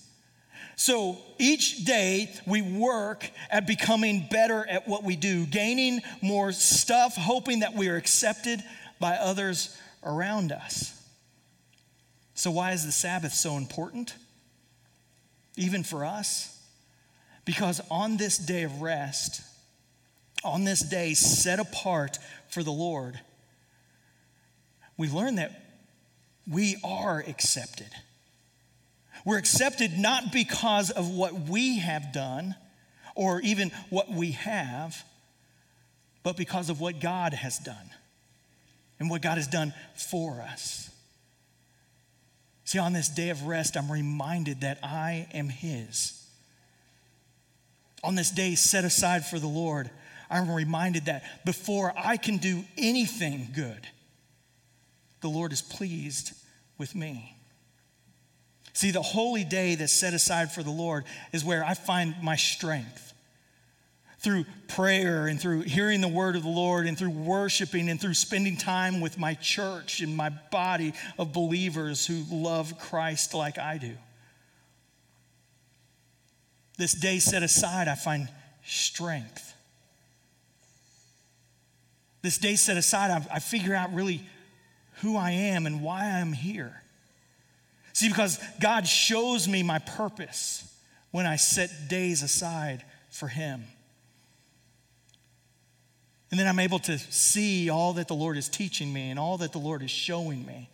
So 0.79 1.17
each 1.38 1.83
day 1.83 2.33
we 2.48 2.62
work 2.62 3.29
at 3.50 3.67
becoming 3.67 4.25
better 4.31 4.65
at 4.65 4.88
what 4.88 5.03
we 5.03 5.17
do, 5.17 5.45
gaining 5.45 6.00
more 6.21 6.53
stuff, 6.53 7.17
hoping 7.17 7.59
that 7.59 7.74
we 7.74 7.89
are 7.89 7.98
accepted 7.98 8.63
by 8.98 9.15
others 9.15 9.77
around 10.05 10.53
us. 10.53 10.98
So, 12.33 12.50
why 12.51 12.71
is 12.71 12.86
the 12.86 12.93
Sabbath 12.93 13.33
so 13.33 13.57
important? 13.57 14.15
Even 15.57 15.83
for 15.83 16.05
us? 16.05 16.57
Because 17.43 17.81
on 17.91 18.15
this 18.15 18.38
day 18.38 18.63
of 18.63 18.81
rest, 18.81 19.41
on 20.45 20.63
this 20.63 20.79
day 20.79 21.13
set 21.13 21.59
apart 21.59 22.19
for 22.48 22.63
the 22.63 22.71
Lord, 22.71 23.19
we 24.95 25.09
learn 25.09 25.36
that 25.36 25.62
we 26.50 26.77
are 26.86 27.21
accepted. 27.27 27.89
We're 29.25 29.38
accepted 29.38 29.97
not 29.97 30.31
because 30.31 30.89
of 30.91 31.09
what 31.09 31.33
we 31.33 31.79
have 31.79 32.13
done 32.13 32.55
or 33.15 33.41
even 33.41 33.71
what 33.89 34.09
we 34.09 34.31
have, 34.31 35.03
but 36.23 36.38
because 36.38 36.69
of 36.69 36.79
what 36.79 36.99
God 36.99 37.33
has 37.33 37.59
done 37.59 37.89
and 38.99 39.09
what 39.09 39.21
God 39.21 39.38
has 39.38 39.47
done 39.47 39.73
for 39.95 40.41
us. 40.41 40.89
See, 42.65 42.77
on 42.77 42.93
this 42.93 43.09
day 43.09 43.29
of 43.29 43.47
rest, 43.47 43.75
I'm 43.75 43.91
reminded 43.91 44.61
that 44.61 44.79
I 44.83 45.27
am 45.33 45.49
His. 45.49 46.23
On 48.03 48.15
this 48.15 48.29
day 48.29 48.55
set 48.55 48.85
aside 48.85 49.25
for 49.25 49.39
the 49.39 49.47
Lord, 49.47 49.89
I'm 50.29 50.49
reminded 50.51 51.05
that 51.05 51.23
before 51.45 51.93
I 51.97 52.17
can 52.17 52.38
do 52.38 52.63
anything 52.77 53.49
good, 53.55 53.88
the 55.21 55.29
Lord 55.29 55.51
is 55.51 55.61
pleased 55.61 56.33
with 56.77 56.93
me. 56.93 57.38
See, 58.73 58.91
the 58.91 59.01
holy 59.01 59.43
day 59.43 59.75
that's 59.75 59.93
set 59.93 60.13
aside 60.13 60.51
for 60.51 60.63
the 60.63 60.71
Lord 60.71 61.05
is 61.33 61.43
where 61.43 61.63
I 61.63 61.73
find 61.73 62.15
my 62.21 62.35
strength. 62.35 63.13
Through 64.19 64.45
prayer 64.67 65.27
and 65.27 65.39
through 65.39 65.61
hearing 65.61 66.01
the 66.01 66.07
word 66.07 66.35
of 66.35 66.43
the 66.43 66.49
Lord 66.49 66.88
and 66.88 66.97
through 66.97 67.11
worshiping 67.11 67.89
and 67.89 67.99
through 67.99 68.15
spending 68.15 68.57
time 68.57 68.99
with 68.99 69.17
my 69.17 69.33
church 69.35 70.01
and 70.01 70.15
my 70.15 70.29
body 70.29 70.93
of 71.17 71.31
believers 71.31 72.05
who 72.05 72.23
love 72.29 72.77
Christ 72.79 73.33
like 73.33 73.57
I 73.57 73.77
do. 73.77 73.93
This 76.77 76.93
day 76.93 77.19
set 77.19 77.43
aside, 77.43 77.88
I 77.88 77.95
find 77.95 78.29
strength. 78.65 79.53
This 82.21 82.38
day 82.38 82.55
set 82.55 82.77
aside, 82.77 83.11
I, 83.11 83.35
I 83.35 83.39
figure 83.39 83.75
out 83.75 83.93
really 83.93 84.21
who 85.01 85.15
I 85.15 85.31
am 85.31 85.65
and 85.65 85.81
why 85.81 86.05
I'm 86.05 86.33
here. 86.33 86.81
See, 88.00 88.08
because 88.08 88.39
God 88.62 88.88
shows 88.88 89.46
me 89.46 89.62
my 89.62 89.79
purpose 89.79 90.63
when 91.12 91.25
I 91.25 91.36
set 91.36 91.89
days 91.89 92.24
aside 92.24 92.82
for 93.10 93.27
Him. 93.27 93.65
And 96.32 96.39
then 96.39 96.48
I'm 96.48 96.60
able 96.60 96.79
to 96.79 96.98
see 96.98 97.70
all 97.70 97.91
that 97.96 98.08
the 98.08 98.13
Lord 98.13 98.38
is 98.38 98.48
teaching 98.48 98.94
me 98.94 99.10
and 99.10 99.20
all 99.20 99.39
that 99.39 99.51
the 99.51 99.58
Lord 99.58 99.84
is 99.84 99.91
showing 99.91 100.46
me. 100.46 100.70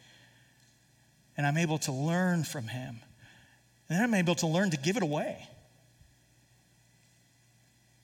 And 1.35 1.47
I'm 1.47 1.57
able 1.57 1.79
to 1.79 1.91
learn 1.91 2.43
from 2.43 2.67
Him. 2.67 2.99
And 3.89 3.97
then 3.97 4.03
I'm 4.03 4.13
able 4.13 4.35
to 4.35 4.45
learn 4.45 4.69
to 4.69 4.77
give 4.77 4.95
it 4.95 5.01
away 5.01 5.49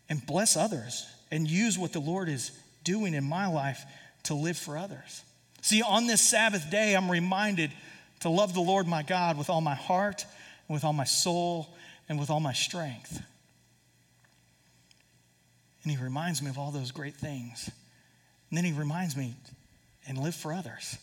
and 0.09 0.25
bless 0.25 0.57
others 0.57 1.05
and 1.29 1.47
use 1.47 1.77
what 1.77 1.93
the 1.93 1.99
Lord 1.99 2.27
is 2.27 2.49
doing 2.83 3.13
in 3.13 3.23
my 3.23 3.45
life 3.45 3.85
to 4.23 4.33
live 4.33 4.57
for 4.57 4.79
others. 4.79 5.21
See, 5.61 5.83
on 5.83 6.07
this 6.07 6.21
Sabbath 6.21 6.71
day, 6.71 6.95
I'm 6.95 7.11
reminded 7.11 7.69
to 8.21 8.29
love 8.29 8.53
the 8.53 8.61
Lord 8.61 8.87
my 8.87 9.03
God 9.03 9.37
with 9.37 9.49
all 9.49 9.61
my 9.61 9.75
heart, 9.75 10.25
and 10.67 10.73
with 10.73 10.83
all 10.83 10.93
my 10.93 11.03
soul, 11.03 11.75
and 12.07 12.19
with 12.19 12.29
all 12.29 12.39
my 12.39 12.53
strength. 12.53 13.21
And 15.83 15.91
he 15.91 15.97
reminds 16.01 16.41
me 16.41 16.49
of 16.49 16.57
all 16.57 16.71
those 16.71 16.91
great 16.91 17.15
things. 17.15 17.69
And 18.49 18.57
then 18.57 18.65
he 18.65 18.71
reminds 18.71 19.15
me 19.17 19.35
and 20.07 20.17
live 20.17 20.35
for 20.35 20.53
others. 20.53 20.97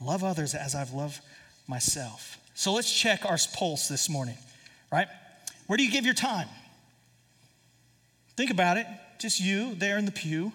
Love 0.00 0.24
others 0.24 0.54
as 0.54 0.74
I've 0.74 0.92
loved 0.92 1.20
myself. 1.68 2.38
So 2.54 2.72
let's 2.72 2.92
check 2.92 3.24
our 3.24 3.38
pulse 3.54 3.88
this 3.88 4.08
morning, 4.08 4.36
right? 4.90 5.06
Where 5.66 5.76
do 5.76 5.84
you 5.84 5.90
give 5.90 6.04
your 6.04 6.14
time? 6.14 6.48
Think 8.36 8.50
about 8.50 8.76
it. 8.76 8.86
Just 9.18 9.40
you 9.40 9.74
there 9.74 9.98
in 9.98 10.04
the 10.04 10.12
pew. 10.12 10.52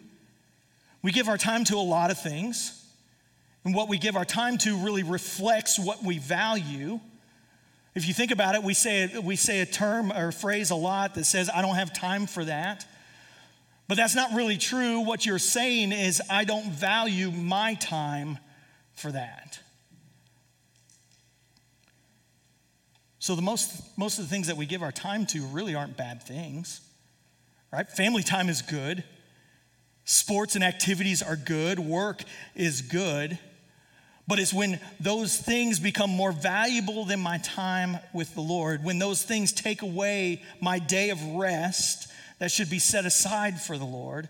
We 1.02 1.12
give 1.12 1.30
our 1.30 1.38
time 1.38 1.64
to 1.66 1.76
a 1.76 1.78
lot 1.78 2.12
of 2.12 2.20
things. 2.20 2.77
And 3.68 3.76
what 3.76 3.90
we 3.90 3.98
give 3.98 4.16
our 4.16 4.24
time 4.24 4.58
to 4.60 4.78
really 4.78 5.04
reflects 5.04 5.78
what 5.78 6.02
we 6.02 6.20
value. 6.20 7.02
If 7.96 8.08
you 8.08 8.14
think 8.14 8.32
about 8.32 8.56
it, 8.56 8.64
we 8.64 8.74
say, 8.74 9.12
we 9.22 9.36
say 9.36 9.60
a 9.60 9.66
term 9.66 10.10
or 10.10 10.30
a 10.30 10.32
phrase 10.32 10.70
a 10.70 10.76
lot 10.76 11.16
that 11.16 11.26
says, 11.26 11.50
I 11.54 11.62
don't 11.62 11.76
have 11.76 11.92
time 11.92 12.28
for 12.28 12.46
that. 12.46 12.86
But 13.90 13.98
that's 13.98 14.16
not 14.16 14.32
really 14.32 14.56
true. 14.56 15.02
What 15.02 15.26
you're 15.26 15.38
saying 15.38 15.92
is, 15.92 16.22
I 16.30 16.46
don't 16.46 16.72
value 16.72 17.30
my 17.30 17.74
time 17.74 18.40
for 18.94 19.12
that. 19.12 19.60
So, 23.20 23.36
the 23.36 23.42
most, 23.42 23.98
most 23.98 24.18
of 24.18 24.24
the 24.24 24.30
things 24.30 24.48
that 24.48 24.56
we 24.56 24.66
give 24.66 24.82
our 24.82 24.94
time 24.94 25.26
to 25.26 25.46
really 25.48 25.76
aren't 25.76 25.98
bad 25.98 26.24
things, 26.24 26.80
right? 27.74 27.90
Family 27.90 28.24
time 28.24 28.48
is 28.48 28.62
good, 28.62 29.04
sports 30.06 30.56
and 30.56 30.64
activities 30.64 31.22
are 31.22 31.36
good, 31.36 31.80
work 31.80 32.24
is 32.56 32.82
good. 32.82 33.38
But 34.28 34.40
it's 34.40 34.54
when 34.54 34.80
those 35.00 35.38
things 35.38 35.80
become 35.80 36.10
more 36.10 36.34
valuable 36.34 37.06
than 37.06 37.20
my 37.22 37.38
time 37.38 37.98
with 38.14 38.34
the 38.36 38.42
Lord, 38.42 38.84
when 38.84 39.00
those 39.00 39.24
things 39.24 39.54
take 39.54 39.82
away 39.82 40.42
my 40.60 40.80
day 40.80 41.12
of 41.12 41.24
rest 41.24 42.10
that 42.40 42.52
should 42.52 42.70
be 42.70 42.80
set 42.80 43.06
aside 43.06 43.62
for 43.62 43.78
the 43.78 43.86
Lord, 43.86 44.28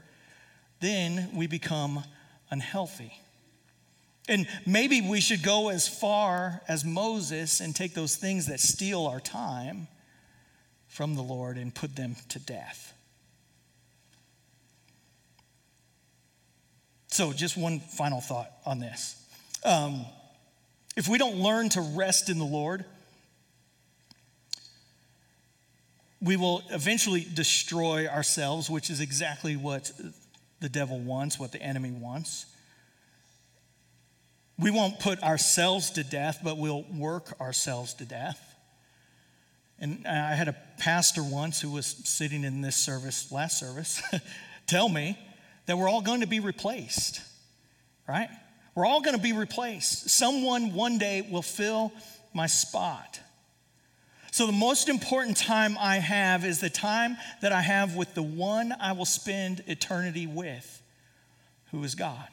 then 0.81 1.29
we 1.33 1.47
become 1.47 2.03
unhealthy. 2.51 3.11
And 4.29 4.47
maybe 4.65 5.01
we 5.01 5.21
should 5.21 5.41
go 5.41 5.69
as 5.69 5.87
far 5.87 6.61
as 6.67 6.85
Moses 6.85 7.59
and 7.59 7.75
take 7.75 7.93
those 7.93 8.15
things 8.15 8.47
that 8.47 8.59
steal 8.59 9.07
our 9.07 9.19
time 9.19 9.87
from 10.87 11.15
the 11.15 11.23
Lord 11.23 11.57
and 11.57 11.73
put 11.73 11.95
them 11.95 12.15
to 12.29 12.39
death. 12.39 12.93
So, 17.07 17.33
just 17.33 17.57
one 17.57 17.79
final 17.79 18.21
thought 18.21 18.51
on 18.65 18.79
this. 18.79 19.26
Um, 19.63 20.05
if 20.95 21.07
we 21.07 21.17
don't 21.17 21.37
learn 21.37 21.69
to 21.69 21.81
rest 21.81 22.29
in 22.29 22.39
the 22.39 22.45
Lord, 22.45 22.85
we 26.21 26.35
will 26.35 26.63
eventually 26.71 27.25
destroy 27.33 28.07
ourselves, 28.07 28.69
which 28.69 28.89
is 28.89 28.99
exactly 28.99 29.55
what 29.55 29.91
the 30.59 30.69
devil 30.69 30.99
wants, 30.99 31.39
what 31.39 31.51
the 31.51 31.61
enemy 31.61 31.91
wants. 31.91 32.45
We 34.57 34.71
won't 34.71 34.99
put 34.99 35.21
ourselves 35.21 35.91
to 35.91 36.03
death, 36.03 36.39
but 36.43 36.57
we'll 36.57 36.83
work 36.95 37.39
ourselves 37.39 37.93
to 37.95 38.05
death. 38.05 38.43
And 39.79 40.07
I 40.07 40.33
had 40.33 40.47
a 40.47 40.55
pastor 40.79 41.23
once 41.23 41.61
who 41.61 41.69
was 41.69 41.85
sitting 41.85 42.43
in 42.43 42.61
this 42.61 42.75
service, 42.75 43.31
last 43.31 43.59
service, 43.59 44.01
tell 44.67 44.89
me 44.89 45.17
that 45.67 45.77
we're 45.77 45.87
all 45.87 46.01
going 46.01 46.21
to 46.21 46.27
be 46.27 46.39
replaced, 46.39 47.21
right? 48.07 48.29
We're 48.77 48.85
all 48.85 49.01
going 49.01 49.15
to 49.15 49.21
be 49.21 49.33
replaced. 49.33 50.07
Someone 50.11 50.71
one 50.71 50.99
day 50.99 51.27
will 51.31 51.41
fill 51.41 51.91
my 52.31 52.45
spot. 52.45 53.19
So, 54.29 54.45
the 54.45 54.51
most 54.51 54.87
important 54.87 55.35
time 55.35 55.75
I 55.79 55.95
have 55.95 56.45
is 56.45 56.59
the 56.59 56.69
time 56.69 57.17
that 57.41 57.51
I 57.51 57.61
have 57.61 57.95
with 57.95 58.13
the 58.13 58.21
one 58.21 58.71
I 58.79 58.91
will 58.91 59.05
spend 59.05 59.63
eternity 59.65 60.27
with, 60.27 60.83
who 61.71 61.83
is 61.83 61.95
God. 61.95 62.27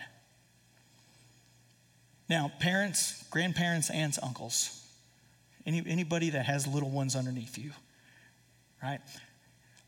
Now, 2.29 2.53
parents, 2.61 3.25
grandparents, 3.31 3.89
aunts, 3.89 4.19
uncles, 4.23 4.87
any, 5.65 5.83
anybody 5.87 6.29
that 6.29 6.45
has 6.45 6.67
little 6.67 6.91
ones 6.91 7.17
underneath 7.17 7.57
you, 7.57 7.71
right? 8.83 9.01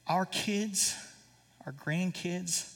Our 0.06 0.24
kids, 0.24 0.96
our 1.66 1.72
grandkids, 1.72 2.75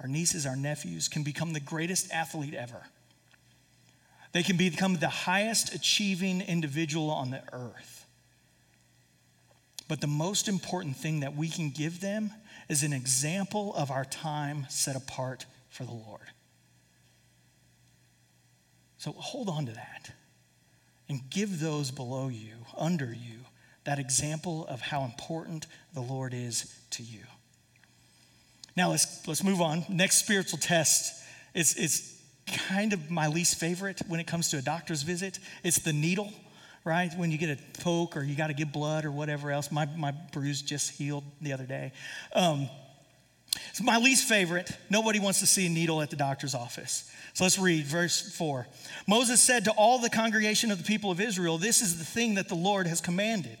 our 0.00 0.08
nieces, 0.08 0.46
our 0.46 0.56
nephews 0.56 1.08
can 1.08 1.22
become 1.22 1.52
the 1.52 1.60
greatest 1.60 2.12
athlete 2.12 2.54
ever. 2.54 2.82
They 4.32 4.42
can 4.42 4.56
become 4.56 4.96
the 4.96 5.08
highest 5.08 5.74
achieving 5.74 6.40
individual 6.42 7.10
on 7.10 7.30
the 7.30 7.42
earth. 7.52 8.06
But 9.88 10.00
the 10.00 10.06
most 10.06 10.48
important 10.48 10.96
thing 10.96 11.20
that 11.20 11.34
we 11.34 11.48
can 11.48 11.70
give 11.70 12.00
them 12.00 12.30
is 12.68 12.82
an 12.82 12.92
example 12.92 13.74
of 13.74 13.90
our 13.90 14.04
time 14.04 14.66
set 14.68 14.96
apart 14.96 15.46
for 15.70 15.84
the 15.84 15.92
Lord. 15.92 16.20
So 18.98 19.12
hold 19.12 19.48
on 19.48 19.66
to 19.66 19.72
that 19.72 20.10
and 21.08 21.20
give 21.30 21.60
those 21.60 21.90
below 21.90 22.28
you, 22.28 22.54
under 22.76 23.06
you, 23.06 23.38
that 23.84 23.98
example 23.98 24.66
of 24.66 24.82
how 24.82 25.04
important 25.04 25.66
the 25.94 26.02
Lord 26.02 26.34
is 26.34 26.74
to 26.90 27.02
you. 27.02 27.22
Now 28.78 28.90
let's, 28.90 29.26
let's 29.26 29.42
move 29.42 29.60
on. 29.60 29.84
Next 29.88 30.18
spiritual 30.18 30.60
test 30.60 31.20
is, 31.52 31.74
is 31.74 32.16
kind 32.68 32.92
of 32.92 33.10
my 33.10 33.26
least 33.26 33.58
favorite 33.58 34.00
when 34.06 34.20
it 34.20 34.28
comes 34.28 34.50
to 34.50 34.58
a 34.58 34.62
doctor's 34.62 35.02
visit. 35.02 35.40
It's 35.64 35.80
the 35.80 35.92
needle, 35.92 36.32
right? 36.84 37.12
When 37.16 37.32
you 37.32 37.38
get 37.38 37.58
a 37.58 37.80
poke 37.80 38.16
or 38.16 38.22
you 38.22 38.36
got 38.36 38.46
to 38.46 38.54
give 38.54 38.72
blood 38.72 39.04
or 39.04 39.10
whatever 39.10 39.50
else. 39.50 39.72
My, 39.72 39.86
my 39.96 40.12
bruise 40.32 40.62
just 40.62 40.92
healed 40.92 41.24
the 41.40 41.54
other 41.54 41.66
day. 41.66 41.90
Um, 42.36 42.70
it's 43.70 43.82
my 43.82 43.98
least 43.98 44.28
favorite. 44.28 44.70
Nobody 44.88 45.18
wants 45.18 45.40
to 45.40 45.46
see 45.48 45.66
a 45.66 45.68
needle 45.68 46.00
at 46.00 46.10
the 46.10 46.16
doctor's 46.16 46.54
office. 46.54 47.10
So 47.34 47.42
let's 47.42 47.58
read 47.58 47.84
verse 47.84 48.32
4. 48.36 48.68
Moses 49.08 49.42
said 49.42 49.64
to 49.64 49.72
all 49.72 49.98
the 49.98 50.08
congregation 50.08 50.70
of 50.70 50.78
the 50.78 50.84
people 50.84 51.10
of 51.10 51.20
Israel, 51.20 51.58
This 51.58 51.82
is 51.82 51.98
the 51.98 52.04
thing 52.04 52.36
that 52.36 52.48
the 52.48 52.54
Lord 52.54 52.86
has 52.86 53.00
commanded. 53.00 53.58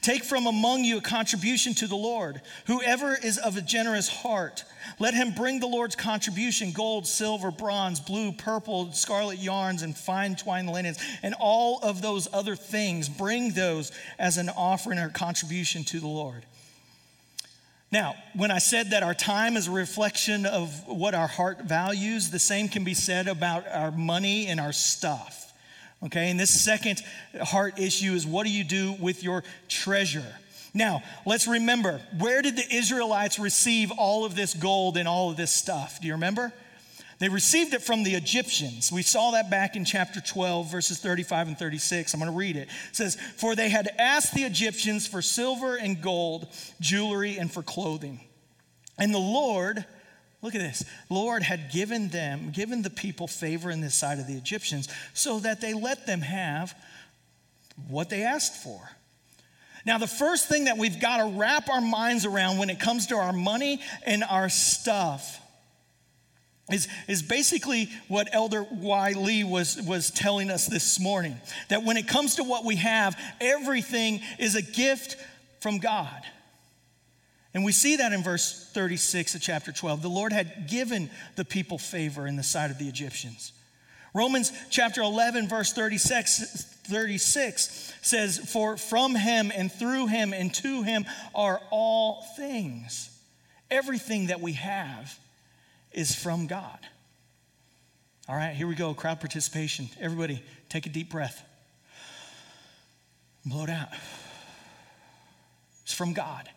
Take 0.00 0.24
from 0.24 0.46
among 0.46 0.84
you 0.84 0.98
a 0.98 1.02
contribution 1.02 1.74
to 1.74 1.86
the 1.86 1.96
Lord. 1.96 2.40
Whoever 2.66 3.14
is 3.14 3.38
of 3.38 3.56
a 3.56 3.62
generous 3.62 4.08
heart, 4.08 4.64
let 4.98 5.14
him 5.14 5.32
bring 5.32 5.60
the 5.60 5.66
Lord's 5.66 5.96
contribution 5.96 6.72
gold, 6.72 7.06
silver, 7.06 7.50
bronze, 7.50 8.00
blue, 8.00 8.32
purple, 8.32 8.92
scarlet 8.92 9.38
yarns, 9.38 9.82
and 9.82 9.96
fine 9.96 10.36
twined 10.36 10.70
linens, 10.70 10.98
and 11.22 11.34
all 11.38 11.78
of 11.82 12.02
those 12.02 12.28
other 12.32 12.56
things. 12.56 13.08
Bring 13.08 13.52
those 13.52 13.92
as 14.18 14.38
an 14.38 14.48
offering 14.48 14.98
or 14.98 15.08
contribution 15.08 15.84
to 15.84 16.00
the 16.00 16.08
Lord. 16.08 16.44
Now, 17.90 18.14
when 18.34 18.50
I 18.50 18.58
said 18.58 18.90
that 18.90 19.02
our 19.02 19.12
time 19.12 19.56
is 19.56 19.68
a 19.68 19.70
reflection 19.70 20.46
of 20.46 20.88
what 20.88 21.14
our 21.14 21.26
heart 21.26 21.62
values, 21.64 22.30
the 22.30 22.38
same 22.38 22.68
can 22.68 22.84
be 22.84 22.94
said 22.94 23.28
about 23.28 23.68
our 23.68 23.90
money 23.90 24.46
and 24.46 24.58
our 24.58 24.72
stuff. 24.72 25.41
Okay, 26.04 26.30
and 26.30 26.40
this 26.40 26.50
second 26.50 27.00
heart 27.40 27.78
issue 27.78 28.12
is 28.12 28.26
what 28.26 28.44
do 28.44 28.52
you 28.52 28.64
do 28.64 28.92
with 28.94 29.22
your 29.22 29.44
treasure? 29.68 30.34
Now, 30.74 31.02
let's 31.26 31.46
remember 31.46 32.00
where 32.18 32.42
did 32.42 32.56
the 32.56 32.74
Israelites 32.74 33.38
receive 33.38 33.92
all 33.92 34.24
of 34.24 34.34
this 34.34 34.54
gold 34.54 34.96
and 34.96 35.06
all 35.06 35.30
of 35.30 35.36
this 35.36 35.52
stuff? 35.52 36.00
Do 36.00 36.06
you 36.06 36.14
remember? 36.14 36.52
They 37.18 37.28
received 37.28 37.72
it 37.72 37.82
from 37.82 38.02
the 38.02 38.14
Egyptians. 38.14 38.90
We 38.90 39.02
saw 39.02 39.30
that 39.30 39.48
back 39.48 39.76
in 39.76 39.84
chapter 39.84 40.20
12, 40.20 40.72
verses 40.72 40.98
35 40.98 41.48
and 41.48 41.58
36. 41.58 42.12
I'm 42.12 42.18
going 42.18 42.32
to 42.32 42.36
read 42.36 42.56
it. 42.56 42.68
It 42.90 42.96
says, 42.96 43.16
For 43.36 43.54
they 43.54 43.68
had 43.68 43.88
asked 43.96 44.34
the 44.34 44.42
Egyptians 44.42 45.06
for 45.06 45.22
silver 45.22 45.76
and 45.76 46.02
gold, 46.02 46.48
jewelry, 46.80 47.38
and 47.38 47.52
for 47.52 47.62
clothing. 47.62 48.22
And 48.98 49.14
the 49.14 49.18
Lord 49.18 49.84
Look 50.42 50.56
at 50.56 50.60
this. 50.60 50.84
Lord 51.08 51.44
had 51.44 51.70
given 51.70 52.08
them, 52.08 52.50
given 52.50 52.82
the 52.82 52.90
people 52.90 53.28
favor 53.28 53.70
in 53.70 53.80
the 53.80 53.90
sight 53.90 54.18
of 54.18 54.26
the 54.26 54.34
Egyptians 54.34 54.88
so 55.14 55.38
that 55.38 55.60
they 55.60 55.72
let 55.72 56.06
them 56.06 56.20
have 56.20 56.74
what 57.88 58.10
they 58.10 58.24
asked 58.24 58.56
for. 58.56 58.80
Now, 59.84 59.98
the 59.98 60.06
first 60.06 60.48
thing 60.48 60.64
that 60.64 60.78
we've 60.78 61.00
got 61.00 61.18
to 61.18 61.38
wrap 61.38 61.68
our 61.68 61.80
minds 61.80 62.24
around 62.24 62.58
when 62.58 62.70
it 62.70 62.78
comes 62.78 63.06
to 63.08 63.16
our 63.16 63.32
money 63.32 63.80
and 64.04 64.22
our 64.24 64.48
stuff 64.48 65.40
is, 66.70 66.88
is 67.08 67.22
basically 67.22 67.90
what 68.08 68.28
Elder 68.32 68.64
Y. 68.70 69.12
Lee 69.12 69.44
was, 69.44 69.80
was 69.82 70.10
telling 70.10 70.50
us 70.50 70.66
this 70.66 71.00
morning. 71.00 71.36
That 71.68 71.84
when 71.84 71.96
it 71.96 72.06
comes 72.06 72.36
to 72.36 72.44
what 72.44 72.64
we 72.64 72.76
have, 72.76 73.18
everything 73.40 74.20
is 74.38 74.54
a 74.54 74.62
gift 74.62 75.16
from 75.60 75.78
God. 75.78 76.22
And 77.54 77.64
we 77.64 77.72
see 77.72 77.96
that 77.96 78.12
in 78.12 78.22
verse 78.22 78.70
36 78.72 79.34
of 79.34 79.40
chapter 79.42 79.72
12. 79.72 80.00
The 80.00 80.08
Lord 80.08 80.32
had 80.32 80.68
given 80.68 81.10
the 81.36 81.44
people 81.44 81.78
favor 81.78 82.26
in 82.26 82.36
the 82.36 82.42
sight 82.42 82.70
of 82.70 82.78
the 82.78 82.88
Egyptians. 82.88 83.52
Romans 84.14 84.52
chapter 84.70 85.02
11, 85.02 85.48
verse 85.48 85.72
36, 85.72 86.64
36 86.84 87.94
says, 88.02 88.38
For 88.38 88.76
from 88.76 89.14
him 89.14 89.52
and 89.54 89.72
through 89.72 90.06
him 90.06 90.32
and 90.32 90.52
to 90.56 90.82
him 90.82 91.04
are 91.34 91.60
all 91.70 92.22
things. 92.36 93.10
Everything 93.70 94.26
that 94.26 94.40
we 94.40 94.52
have 94.52 95.18
is 95.92 96.14
from 96.14 96.46
God. 96.46 96.78
All 98.28 98.36
right, 98.36 98.54
here 98.54 98.66
we 98.66 98.74
go. 98.74 98.94
Crowd 98.94 99.20
participation. 99.20 99.88
Everybody, 100.00 100.42
take 100.68 100.86
a 100.86 100.90
deep 100.90 101.10
breath. 101.10 101.42
Blow 103.44 103.64
it 103.64 103.70
out. 103.70 103.88
It's 105.82 105.94
from 105.94 106.12
God. 106.12 106.48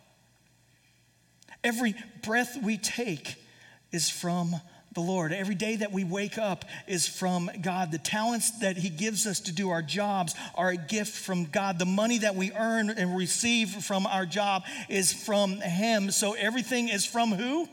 Every 1.65 1.95
breath 2.21 2.58
we 2.62 2.78
take 2.78 3.43
is 3.91 4.08
from 4.08 4.56
the 4.93 5.01
Lord. 5.01 5.34
Every 5.34 5.56
day 5.56 5.78
that 5.78 5.91
we 5.91 6.04
wake 6.04 6.38
up 6.38 6.63
is 6.88 7.08
from 7.08 7.49
God. 7.60 7.91
The 7.91 7.97
talents 7.97 8.60
that 8.60 8.78
He 8.78 8.89
gives 8.89 9.25
us 9.25 9.39
to 9.41 9.51
do 9.51 9.71
our 9.71 9.82
jobs 9.82 10.36
are 10.54 10.69
a 10.69 10.78
gift 10.78 11.17
from 11.17 11.45
God. 11.45 11.80
The 11.80 11.86
money 11.86 12.19
that 12.19 12.36
we 12.36 12.51
earn 12.54 12.91
and 12.91 13.17
receive 13.17 13.69
from 13.69 14.06
our 14.06 14.28
job 14.28 14.62
is 14.89 15.12
from 15.12 15.60
Him. 15.60 16.12
So 16.12 16.34
everything 16.34 16.88
is 16.88 17.04
from 17.04 17.32
who? 17.32 17.67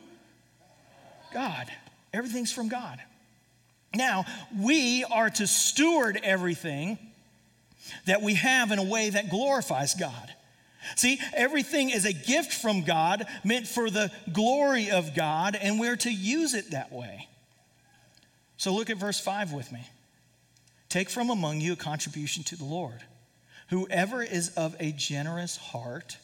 God. 1.35 1.66
Everything's 2.14 2.50
from 2.50 2.70
God. 2.70 2.98
Now, 3.94 4.24
we 4.59 5.05
are 5.05 5.28
to 5.28 5.46
steward 5.46 6.18
everything 6.22 6.96
that 8.07 8.22
we 8.22 8.35
have 8.35 8.72
in 8.72 8.78
a 8.78 8.85
way 8.85 9.11
that 9.11 9.28
glorifies 9.28 9.94
God. 9.94 10.35
See, 10.97 11.21
everything 11.35 11.90
is 11.90 12.05
a 12.05 12.12
gift 12.12 12.53
from 12.53 12.83
God 12.83 13.27
meant 13.45 13.66
for 13.66 13.90
the 13.90 14.11
glory 14.33 14.90
of 14.90 15.14
God, 15.14 15.57
and 15.61 15.79
we're 15.79 15.97
to 15.97 16.12
use 16.12 16.55
it 16.55 16.71
that 16.73 16.92
way. 16.92 17.29
So 18.57 18.75
look 18.75 18.90
at 18.90 18.97
verse 18.97 19.18
5 19.18 19.53
with 19.53 19.73
me. 19.73 19.87
Take 20.88 21.11
from 21.11 21.31
among 21.31 21.61
you 21.61 21.73
a 21.73 21.77
contribution 21.77 22.45
to 22.45 22.57
the 22.57 22.64
Lord. 22.64 23.03
Whoever 23.71 24.23
is 24.23 24.51
of 24.51 24.77
a 24.79 24.92
generous 24.92 25.57
heart, 25.57 26.18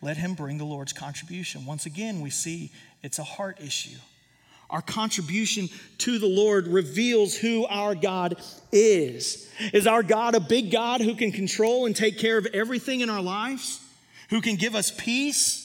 let 0.00 0.16
him 0.16 0.34
bring 0.34 0.58
the 0.58 0.64
Lord's 0.64 0.92
contribution. 0.92 1.66
Once 1.66 1.86
again, 1.86 2.22
we 2.22 2.30
see 2.30 2.70
it's 3.02 3.18
a 3.18 3.24
heart 3.24 3.60
issue. 3.60 3.98
Our 4.68 4.82
contribution 4.82 5.68
to 5.98 6.18
the 6.18 6.26
Lord 6.26 6.66
reveals 6.66 7.36
who 7.36 7.66
our 7.66 7.94
God 7.94 8.36
is. 8.72 9.48
Is 9.72 9.86
our 9.86 10.02
God 10.02 10.34
a 10.34 10.40
big 10.40 10.72
God 10.72 11.00
who 11.00 11.14
can 11.14 11.30
control 11.30 11.86
and 11.86 11.94
take 11.94 12.18
care 12.18 12.36
of 12.36 12.46
everything 12.46 13.00
in 13.00 13.10
our 13.10 13.22
lives? 13.22 13.80
Who 14.30 14.40
can 14.40 14.56
give 14.56 14.74
us 14.74 14.90
peace? 14.90 15.62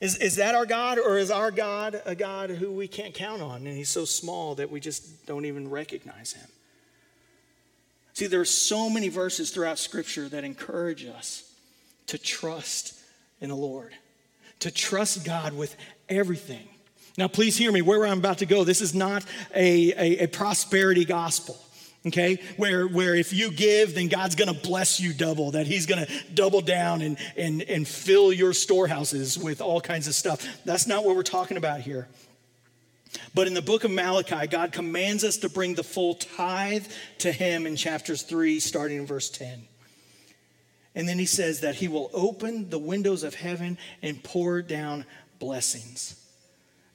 Is, 0.00 0.16
is 0.16 0.36
that 0.36 0.54
our 0.54 0.66
God, 0.66 0.98
or 0.98 1.18
is 1.18 1.30
our 1.30 1.50
God 1.50 2.00
a 2.06 2.14
God 2.14 2.50
who 2.50 2.72
we 2.72 2.88
can't 2.88 3.14
count 3.14 3.42
on 3.42 3.66
and 3.66 3.76
he's 3.76 3.90
so 3.90 4.04
small 4.04 4.54
that 4.54 4.70
we 4.70 4.80
just 4.80 5.26
don't 5.26 5.44
even 5.44 5.68
recognize 5.68 6.32
him? 6.32 6.48
See, 8.14 8.26
there 8.26 8.40
are 8.40 8.46
so 8.46 8.90
many 8.90 9.08
verses 9.08 9.50
throughout 9.50 9.78
Scripture 9.78 10.28
that 10.30 10.42
encourage 10.42 11.04
us 11.04 11.52
to 12.08 12.18
trust 12.18 12.98
in 13.40 13.50
the 13.50 13.56
Lord, 13.56 13.92
to 14.60 14.70
trust 14.70 15.24
God 15.24 15.52
with 15.52 15.76
everything. 16.08 16.68
Now, 17.16 17.28
please 17.28 17.56
hear 17.56 17.70
me 17.70 17.82
where 17.82 18.06
I'm 18.06 18.18
about 18.18 18.38
to 18.38 18.46
go. 18.46 18.64
This 18.64 18.80
is 18.80 18.94
not 18.94 19.24
a, 19.54 19.92
a, 19.92 20.24
a 20.24 20.26
prosperity 20.26 21.04
gospel 21.04 21.58
okay? 22.06 22.38
Where 22.56 22.86
where 22.86 23.14
if 23.14 23.32
you 23.32 23.50
give 23.50 23.94
then 23.94 24.08
god's 24.08 24.34
to 24.52 24.60
bless 24.60 25.00
you 25.00 25.12
double 25.12 25.52
that 25.52 25.66
he's 25.66 25.86
to 26.06 26.12
double 26.34 26.60
down 26.60 27.02
and 27.02 27.18
and 27.36 27.62
and 27.62 27.86
fill 27.86 28.32
your 28.32 28.52
storehouses 28.52 29.38
with 29.38 29.60
all 29.60 29.80
kinds 29.80 30.06
of 30.06 30.14
stuff. 30.14 30.46
That's 30.64 30.86
not 30.86 31.04
what 31.04 31.16
we're 31.16 31.22
talking 31.22 31.56
about 31.56 31.80
here. 31.80 32.08
But 33.34 33.46
in 33.46 33.54
the 33.54 33.62
book 33.62 33.84
of 33.84 33.90
malachi 33.90 34.46
god 34.46 34.72
commands 34.72 35.24
us 35.24 35.38
to 35.38 35.48
bring 35.48 35.74
the 35.74 35.84
full 35.84 36.14
tithe 36.14 36.86
to 37.18 37.32
him 37.32 37.66
in 37.66 37.76
chapters 37.76 38.22
3 38.22 38.60
starting 38.60 38.98
in 38.98 39.06
verse 39.06 39.30
10 39.30 39.62
and 40.94 41.08
then 41.08 41.18
he 41.18 41.26
says 41.26 41.60
that 41.60 41.76
he 41.76 41.86
will 41.88 42.10
open 42.12 42.70
the 42.70 42.78
windows 42.78 43.22
of 43.22 43.34
heaven 43.34 43.78
and 44.02 44.22
pour 44.22 44.62
down 44.62 45.04
blessings 45.40 46.19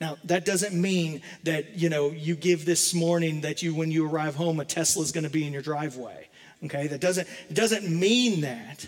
now, 0.01 0.17
that 0.25 0.43
doesn't 0.43 0.79
mean 0.79 1.21
that, 1.43 1.77
you 1.77 1.89
know, 1.89 2.11
you 2.11 2.35
give 2.35 2.65
this 2.65 2.93
morning 2.93 3.41
that 3.41 3.63
you, 3.63 3.73
when 3.73 3.91
you 3.91 4.07
arrive 4.09 4.35
home, 4.35 4.59
a 4.59 4.65
Tesla 4.65 5.03
is 5.03 5.11
going 5.11 5.23
to 5.23 5.29
be 5.29 5.47
in 5.47 5.53
your 5.53 5.61
driveway. 5.61 6.27
Okay? 6.65 6.87
That 6.87 6.99
doesn't, 6.99 7.27
it 7.49 7.53
doesn't 7.53 7.87
mean 7.87 8.41
that. 8.41 8.87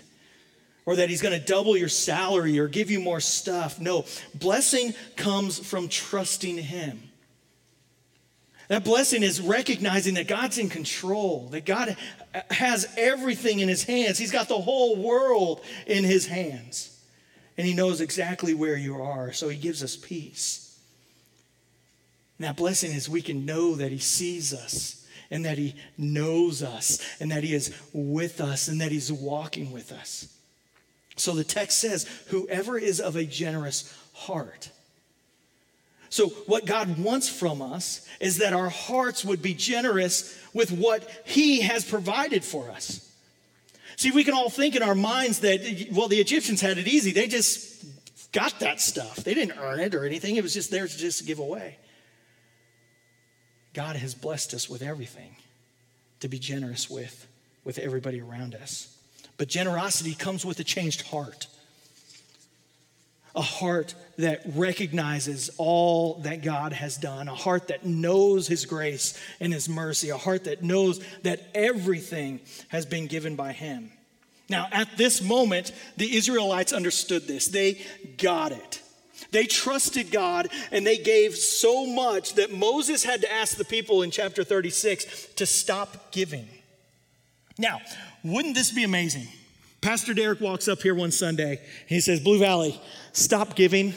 Or 0.84 0.96
that 0.96 1.10
he's 1.10 1.20
going 1.20 1.38
to 1.38 1.44
double 1.44 1.76
your 1.76 1.88
salary 1.88 2.58
or 2.58 2.66
give 2.66 2.90
you 2.90 3.00
more 3.00 3.20
stuff. 3.20 3.78
No, 3.78 4.06
blessing 4.34 4.94
comes 5.16 5.58
from 5.58 5.88
trusting 5.88 6.56
him. 6.56 7.02
That 8.68 8.84
blessing 8.84 9.22
is 9.22 9.40
recognizing 9.40 10.14
that 10.14 10.28
God's 10.28 10.58
in 10.58 10.68
control, 10.68 11.48
that 11.52 11.64
God 11.64 11.96
has 12.50 12.86
everything 12.98 13.60
in 13.60 13.68
his 13.68 13.84
hands. 13.84 14.18
He's 14.18 14.32
got 14.32 14.48
the 14.48 14.58
whole 14.58 14.96
world 14.96 15.62
in 15.86 16.04
his 16.04 16.26
hands. 16.26 16.98
And 17.56 17.66
he 17.66 17.74
knows 17.74 18.00
exactly 18.00 18.54
where 18.54 18.76
you 18.76 19.00
are, 19.00 19.32
so 19.32 19.48
he 19.48 19.56
gives 19.56 19.82
us 19.82 19.96
peace. 19.96 20.67
And 22.38 22.46
that 22.46 22.56
blessing 22.56 22.92
is 22.92 23.08
we 23.08 23.22
can 23.22 23.44
know 23.44 23.74
that 23.74 23.90
He 23.90 23.98
sees 23.98 24.54
us 24.54 25.06
and 25.30 25.44
that 25.44 25.58
He 25.58 25.74
knows 25.96 26.62
us 26.62 27.00
and 27.20 27.30
that 27.30 27.44
He 27.44 27.54
is 27.54 27.74
with 27.92 28.40
us 28.40 28.68
and 28.68 28.80
that 28.80 28.92
He's 28.92 29.12
walking 29.12 29.72
with 29.72 29.92
us. 29.92 30.28
So 31.16 31.34
the 31.34 31.44
text 31.44 31.80
says, 31.80 32.08
whoever 32.28 32.78
is 32.78 33.00
of 33.00 33.16
a 33.16 33.24
generous 33.24 33.92
heart. 34.12 34.70
So, 36.10 36.28
what 36.46 36.64
God 36.64 36.98
wants 36.98 37.28
from 37.28 37.60
us 37.60 38.08
is 38.18 38.38
that 38.38 38.54
our 38.54 38.70
hearts 38.70 39.26
would 39.26 39.42
be 39.42 39.52
generous 39.52 40.38
with 40.54 40.72
what 40.72 41.08
He 41.26 41.60
has 41.60 41.84
provided 41.84 42.42
for 42.42 42.70
us. 42.70 43.04
See, 43.96 44.10
we 44.10 44.24
can 44.24 44.32
all 44.32 44.48
think 44.48 44.74
in 44.74 44.82
our 44.82 44.94
minds 44.94 45.40
that, 45.40 45.88
well, 45.92 46.08
the 46.08 46.20
Egyptians 46.20 46.60
had 46.60 46.78
it 46.78 46.88
easy. 46.88 47.12
They 47.12 47.26
just 47.26 47.84
got 48.32 48.60
that 48.60 48.80
stuff. 48.80 49.16
They 49.16 49.34
didn't 49.34 49.58
earn 49.58 49.80
it 49.80 49.94
or 49.94 50.06
anything, 50.06 50.36
it 50.36 50.42
was 50.42 50.54
just 50.54 50.70
theirs 50.70 50.94
to 50.94 50.98
just 50.98 51.26
give 51.26 51.40
away. 51.40 51.76
God 53.78 53.94
has 53.94 54.12
blessed 54.12 54.54
us 54.54 54.68
with 54.68 54.82
everything 54.82 55.36
to 56.18 56.26
be 56.26 56.40
generous 56.40 56.90
with, 56.90 57.28
with 57.62 57.78
everybody 57.78 58.20
around 58.20 58.56
us. 58.56 58.92
But 59.36 59.46
generosity 59.46 60.16
comes 60.16 60.44
with 60.44 60.58
a 60.58 60.64
changed 60.64 61.02
heart. 61.02 61.46
A 63.36 63.40
heart 63.40 63.94
that 64.16 64.40
recognizes 64.56 65.48
all 65.58 66.14
that 66.24 66.42
God 66.42 66.72
has 66.72 66.96
done, 66.96 67.28
a 67.28 67.36
heart 67.36 67.68
that 67.68 67.86
knows 67.86 68.48
His 68.48 68.66
grace 68.66 69.16
and 69.38 69.52
His 69.52 69.68
mercy, 69.68 70.08
a 70.08 70.16
heart 70.16 70.42
that 70.46 70.60
knows 70.60 71.00
that 71.22 71.40
everything 71.54 72.40
has 72.70 72.84
been 72.84 73.06
given 73.06 73.36
by 73.36 73.52
Him. 73.52 73.92
Now, 74.48 74.66
at 74.72 74.96
this 74.96 75.22
moment, 75.22 75.70
the 75.96 76.16
Israelites 76.16 76.72
understood 76.72 77.28
this. 77.28 77.46
They 77.46 77.80
got 78.16 78.50
it. 78.50 78.82
They 79.30 79.46
trusted 79.46 80.10
God 80.10 80.48
and 80.70 80.86
they 80.86 80.98
gave 80.98 81.36
so 81.36 81.86
much 81.86 82.34
that 82.34 82.52
Moses 82.52 83.04
had 83.04 83.20
to 83.22 83.32
ask 83.32 83.56
the 83.56 83.64
people 83.64 84.02
in 84.02 84.10
chapter 84.10 84.44
36 84.44 85.28
to 85.36 85.46
stop 85.46 86.12
giving. 86.12 86.48
Now, 87.58 87.80
wouldn't 88.24 88.54
this 88.54 88.70
be 88.70 88.84
amazing? 88.84 89.28
Pastor 89.80 90.14
Derek 90.14 90.40
walks 90.40 90.68
up 90.68 90.82
here 90.82 90.94
one 90.94 91.10
Sunday. 91.10 91.58
and 91.58 91.88
He 91.88 92.00
says, 92.00 92.20
Blue 92.20 92.38
Valley, 92.38 92.80
stop 93.12 93.54
giving, 93.54 93.94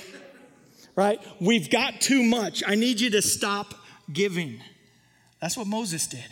right? 0.96 1.20
We've 1.40 1.70
got 1.70 2.02
too 2.02 2.24
much. 2.24 2.64
I 2.66 2.76
need 2.76 3.00
you 3.00 3.10
to 3.12 3.22
stop 3.22 3.74
giving. 4.12 4.60
That's 5.40 5.58
what 5.58 5.68
Moses 5.68 6.08
did. 6.08 6.28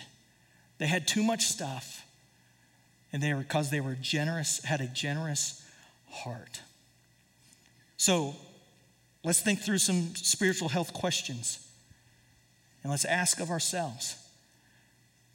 They 0.78 0.88
had 0.88 1.08
too 1.08 1.24
much 1.24 1.46
stuff, 1.46 2.06
and 3.12 3.22
they 3.22 3.34
were 3.34 3.42
because 3.42 3.70
they 3.70 3.82
were 3.82 3.96
generous, 3.96 4.64
had 4.64 4.82
a 4.82 4.88
generous 4.88 5.64
heart. 6.10 6.62
So 7.98 8.36
Let's 9.24 9.42
think 9.42 9.60
through 9.60 9.80
some 9.80 10.16
spiritual 10.16 10.70
health 10.70 10.94
questions. 10.94 11.68
And 12.84 12.92
let's 12.92 13.06
ask 13.06 13.40
of 13.40 13.50
ourselves 13.50 14.16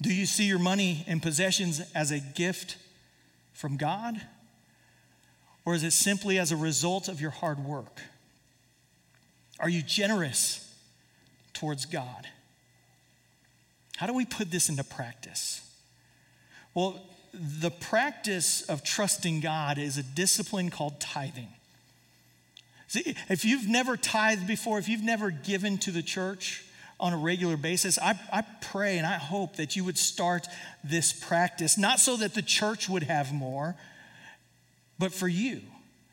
Do 0.00 0.12
you 0.12 0.26
see 0.26 0.44
your 0.44 0.58
money 0.58 1.04
and 1.06 1.22
possessions 1.22 1.80
as 1.94 2.10
a 2.10 2.20
gift 2.20 2.76
from 3.52 3.76
God? 3.76 4.20
Or 5.66 5.74
is 5.74 5.82
it 5.82 5.92
simply 5.92 6.38
as 6.38 6.52
a 6.52 6.56
result 6.56 7.08
of 7.08 7.20
your 7.20 7.30
hard 7.30 7.64
work? 7.64 8.00
Are 9.60 9.68
you 9.68 9.82
generous 9.82 10.74
towards 11.54 11.86
God? 11.86 12.26
How 13.96 14.06
do 14.06 14.12
we 14.12 14.26
put 14.26 14.50
this 14.50 14.68
into 14.68 14.84
practice? 14.84 15.60
Well, 16.74 17.00
the 17.32 17.70
practice 17.70 18.62
of 18.62 18.82
trusting 18.82 19.40
God 19.40 19.78
is 19.78 19.96
a 19.96 20.02
discipline 20.02 20.70
called 20.70 21.00
tithing. 21.00 21.48
See, 22.94 23.16
if 23.28 23.44
you've 23.44 23.66
never 23.66 23.96
tithed 23.96 24.46
before, 24.46 24.78
if 24.78 24.88
you've 24.88 25.02
never 25.02 25.32
given 25.32 25.78
to 25.78 25.90
the 25.90 26.00
church 26.00 26.64
on 27.00 27.12
a 27.12 27.16
regular 27.16 27.56
basis, 27.56 27.98
I, 27.98 28.16
I 28.32 28.44
pray 28.60 28.98
and 28.98 29.04
I 29.04 29.14
hope 29.14 29.56
that 29.56 29.74
you 29.74 29.82
would 29.82 29.98
start 29.98 30.46
this 30.84 31.12
practice, 31.12 31.76
not 31.76 31.98
so 31.98 32.16
that 32.18 32.34
the 32.34 32.42
church 32.42 32.88
would 32.88 33.02
have 33.02 33.32
more, 33.32 33.74
but 34.96 35.12
for 35.12 35.26
you. 35.26 35.62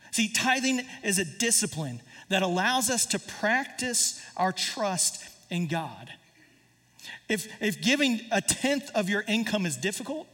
See, 0.10 0.28
tithing 0.28 0.82
is 1.04 1.20
a 1.20 1.24
discipline 1.24 2.02
that 2.30 2.42
allows 2.42 2.90
us 2.90 3.06
to 3.06 3.20
practice 3.20 4.20
our 4.36 4.52
trust 4.52 5.24
in 5.52 5.68
God. 5.68 6.10
If, 7.30 7.48
if 7.62 7.80
giving 7.84 8.22
a 8.32 8.42
tenth 8.42 8.90
of 8.96 9.08
your 9.08 9.22
income 9.28 9.68
is 9.68 9.78
difficult, 9.78 10.28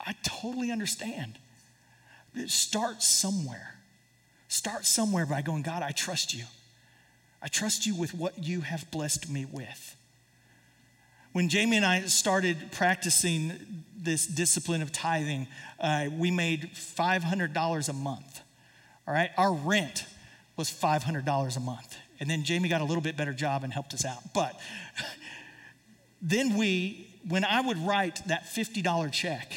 I 0.00 0.14
totally 0.22 0.70
understand. 0.70 1.36
Start 2.46 3.02
somewhere. 3.02 3.79
Start 4.50 4.84
somewhere 4.84 5.26
by 5.26 5.42
going, 5.42 5.62
God, 5.62 5.84
I 5.84 5.92
trust 5.92 6.34
you. 6.34 6.42
I 7.40 7.46
trust 7.46 7.86
you 7.86 7.94
with 7.94 8.12
what 8.12 8.42
you 8.42 8.62
have 8.62 8.90
blessed 8.90 9.30
me 9.30 9.44
with. 9.44 9.96
When 11.32 11.48
Jamie 11.48 11.76
and 11.76 11.86
I 11.86 12.00
started 12.06 12.56
practicing 12.72 13.84
this 13.96 14.26
discipline 14.26 14.82
of 14.82 14.90
tithing, 14.90 15.46
uh, 15.78 16.08
we 16.18 16.32
made 16.32 16.70
$500 16.74 17.88
a 17.88 17.92
month. 17.92 18.40
All 19.06 19.14
right, 19.14 19.30
our 19.38 19.52
rent 19.52 20.04
was 20.56 20.68
$500 20.68 21.56
a 21.56 21.60
month. 21.60 21.96
And 22.18 22.28
then 22.28 22.42
Jamie 22.42 22.68
got 22.68 22.80
a 22.80 22.84
little 22.84 23.02
bit 23.02 23.16
better 23.16 23.32
job 23.32 23.62
and 23.62 23.72
helped 23.72 23.94
us 23.94 24.04
out. 24.04 24.34
But 24.34 24.58
then 26.20 26.56
we, 26.56 27.06
when 27.28 27.44
I 27.44 27.60
would 27.60 27.78
write 27.78 28.26
that 28.26 28.46
$50 28.46 29.12
check, 29.12 29.52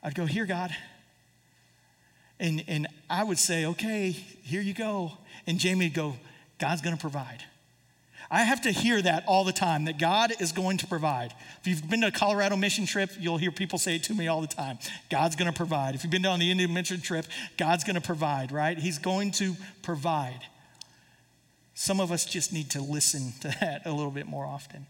I'd 0.00 0.14
go, 0.14 0.26
Here, 0.26 0.46
God, 0.46 0.70
and, 2.40 2.64
and 2.68 2.86
I 3.10 3.24
would 3.24 3.38
say, 3.38 3.66
okay, 3.66 4.10
here 4.10 4.60
you 4.60 4.74
go. 4.74 5.12
And 5.46 5.58
Jamie 5.58 5.86
would 5.86 5.94
go, 5.94 6.16
God's 6.58 6.82
going 6.82 6.94
to 6.94 7.00
provide. 7.00 7.42
I 8.30 8.42
have 8.42 8.60
to 8.62 8.70
hear 8.70 9.00
that 9.00 9.24
all 9.26 9.44
the 9.44 9.52
time 9.52 9.86
that 9.86 9.98
God 9.98 10.34
is 10.38 10.52
going 10.52 10.76
to 10.78 10.86
provide. 10.86 11.32
If 11.60 11.66
you've 11.66 11.88
been 11.88 12.02
to 12.02 12.08
a 12.08 12.12
Colorado 12.12 12.56
mission 12.56 12.84
trip, 12.84 13.10
you'll 13.18 13.38
hear 13.38 13.50
people 13.50 13.78
say 13.78 13.96
it 13.96 14.02
to 14.04 14.14
me 14.14 14.28
all 14.28 14.42
the 14.42 14.46
time 14.46 14.78
God's 15.08 15.34
going 15.34 15.50
to 15.50 15.56
provide. 15.56 15.94
If 15.94 16.04
you've 16.04 16.10
been 16.10 16.26
on 16.26 16.38
the 16.38 16.50
Indian 16.50 16.72
mission 16.74 17.00
trip, 17.00 17.24
God's 17.56 17.84
going 17.84 17.96
to 17.96 18.02
provide, 18.02 18.52
right? 18.52 18.78
He's 18.78 18.98
going 18.98 19.30
to 19.32 19.56
provide. 19.82 20.40
Some 21.74 22.00
of 22.00 22.12
us 22.12 22.26
just 22.26 22.52
need 22.52 22.70
to 22.70 22.82
listen 22.82 23.32
to 23.40 23.48
that 23.60 23.82
a 23.86 23.92
little 23.92 24.10
bit 24.10 24.26
more 24.26 24.44
often. 24.44 24.86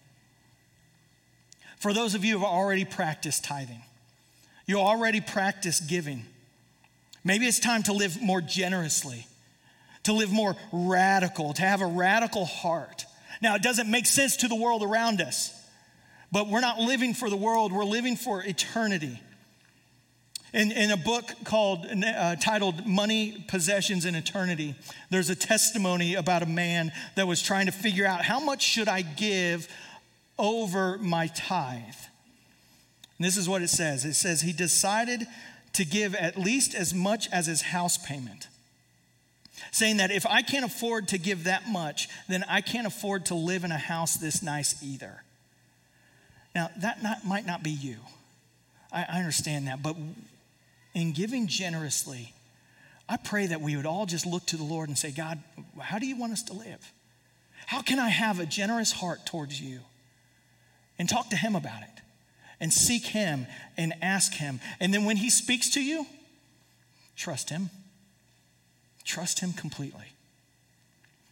For 1.79 1.95
those 1.95 2.17
of 2.17 2.25
you 2.25 2.39
who 2.39 2.45
have 2.45 2.53
already 2.53 2.85
practiced 2.85 3.45
tithing, 3.45 3.83
you 4.67 4.81
already 4.81 5.21
practice 5.21 5.79
giving. 5.79 6.27
Maybe 7.29 7.47
it's 7.47 7.61
time 7.61 7.83
to 7.83 7.93
live 7.93 8.23
more 8.23 8.41
generously, 8.41 9.27
to 10.05 10.15
live 10.15 10.33
more 10.33 10.57
radical, 10.73 11.53
to 11.53 11.61
have 11.61 11.83
a 11.83 11.87
radical 11.87 12.47
heart. 12.47 13.05
Now, 13.43 13.55
it 13.55 13.63
doesn't 13.63 13.91
make 13.91 14.07
sense 14.07 14.39
to 14.39 14.49
the 14.49 14.55
world 14.55 14.83
around 14.83 15.21
us, 15.21 15.53
but 16.33 16.49
we're 16.49 16.63
not 16.63 16.79
living 16.79 17.13
for 17.13 17.29
the 17.29 17.37
world, 17.37 17.71
we're 17.71 17.85
living 17.85 18.17
for 18.17 18.43
eternity. 18.43 19.21
In, 20.55 20.73
in 20.73 20.91
a 20.91 20.97
book 20.97 21.31
called, 21.45 21.85
uh, 21.85 22.37
titled 22.37 22.87
Money, 22.87 23.45
Possessions, 23.47 24.07
and 24.07 24.17
Eternity, 24.17 24.75
there's 25.11 25.29
a 25.29 25.37
testimony 25.37 26.15
about 26.15 26.43
a 26.43 26.47
man 26.47 26.93
that 27.17 27.27
was 27.27 27.43
trying 27.43 27.67
to 27.67 27.73
figure 27.73 28.07
out 28.07 28.23
how 28.23 28.41
much 28.41 28.63
should 28.63 28.89
I 28.89 29.03
give 29.03 29.69
over 30.39 30.97
my 30.97 31.27
tithe. 31.27 31.83
And 33.19 33.27
this 33.27 33.37
is 33.37 33.51
what 33.51 33.61
it 33.61 33.69
says 33.69 34.07
it 34.07 34.15
says, 34.15 34.41
He 34.41 34.55
decided 34.55 35.27
to 35.75 35.85
give 35.85 36.15
at 36.15 36.39
least 36.39 36.75
as 36.75 36.95
much 36.95 37.29
as 37.31 37.47
his 37.47 37.63
house 37.63 37.99
payment 37.99 38.49
saying 39.71 39.99
that 39.99 40.11
if 40.11 40.27
I 40.27 40.43
can't 40.43 40.65
afford 40.65 41.09
to 41.09 41.19
give 41.19 41.45
that 41.45 41.69
much, 41.69 42.09
then 42.29 42.45
I 42.49 42.61
can't 42.61 42.87
afford 42.87 43.27
to 43.27 43.35
live 43.35 43.65
in 43.65 43.73
a 43.73 43.79
house 43.79 44.15
this 44.15 44.43
nice 44.43 44.83
either. 44.83 45.23
Now, 46.55 46.71
that 46.79 47.03
not, 47.03 47.25
might 47.25 47.47
not 47.47 47.63
be 47.63 47.71
you. 47.71 47.97
I, 48.93 49.07
I 49.09 49.19
understand 49.19 49.67
that. 49.69 49.83
But 49.83 49.97
in 50.95 51.13
giving 51.13 51.47
generously, 51.47 52.33
I 53.09 53.17
pray 53.17 53.47
that 53.47 53.61
we 53.61 53.77
would 53.77 53.87
all 53.87 54.07
just 54.07 54.27
look 54.27 54.47
to 54.47 54.57
the 54.57 54.65
Lord 54.65 54.89
and 54.89 54.99
say, 54.99 55.11
God, 55.11 55.39
how 55.81 55.99
do 55.99 56.07
you 56.07 56.17
want 56.17 56.33
us 56.33 56.43
to 56.45 56.53
live? 56.53 56.93
How 57.67 57.83
can 57.83 57.99
I 57.99 58.09
have 58.09 58.41
a 58.41 58.47
generous 58.47 58.93
heart 58.93 59.27
towards 59.27 59.61
you? 59.61 59.81
And 60.99 61.09
talk 61.09 61.31
to 61.31 61.37
Him 61.37 61.55
about 61.55 61.83
it 61.83 62.03
and 62.61 62.73
seek 62.73 63.07
Him 63.07 63.47
and 63.77 63.95
ask 64.03 64.35
Him. 64.35 64.61
And 64.81 64.93
then 64.93 65.05
when 65.05 65.17
He 65.17 65.31
speaks 65.31 65.71
to 65.71 65.83
you, 65.83 66.07
trust 67.17 67.51
Him. 67.51 67.71
Trust 69.05 69.41
Him 69.41 69.53
completely. 69.53 70.13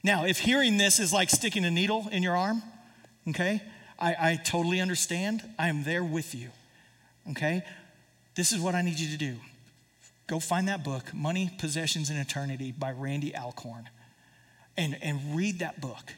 Now, 0.02 0.24
if 0.24 0.38
hearing 0.38 0.76
this 0.76 1.00
is 1.00 1.12
like 1.12 1.30
sticking 1.30 1.64
a 1.64 1.70
needle 1.70 2.06
in 2.12 2.22
your 2.22 2.36
arm, 2.36 2.62
okay, 3.28 3.60
I, 3.98 4.16
I 4.18 4.36
totally 4.36 4.80
understand. 4.80 5.42
I 5.58 5.68
am 5.68 5.82
there 5.82 6.04
with 6.04 6.34
you, 6.34 6.50
okay? 7.30 7.62
This 8.36 8.52
is 8.52 8.60
what 8.60 8.74
I 8.74 8.82
need 8.82 8.98
you 8.98 9.10
to 9.10 9.16
do 9.16 9.36
go 10.26 10.40
find 10.40 10.66
that 10.68 10.82
book, 10.82 11.14
Money, 11.14 11.52
Possessions, 11.58 12.10
and 12.10 12.18
Eternity 12.18 12.72
by 12.76 12.90
Randy 12.90 13.34
Alcorn, 13.34 13.88
and, 14.76 14.96
and 15.00 15.36
read 15.36 15.60
that 15.60 15.80
book. 15.80 16.14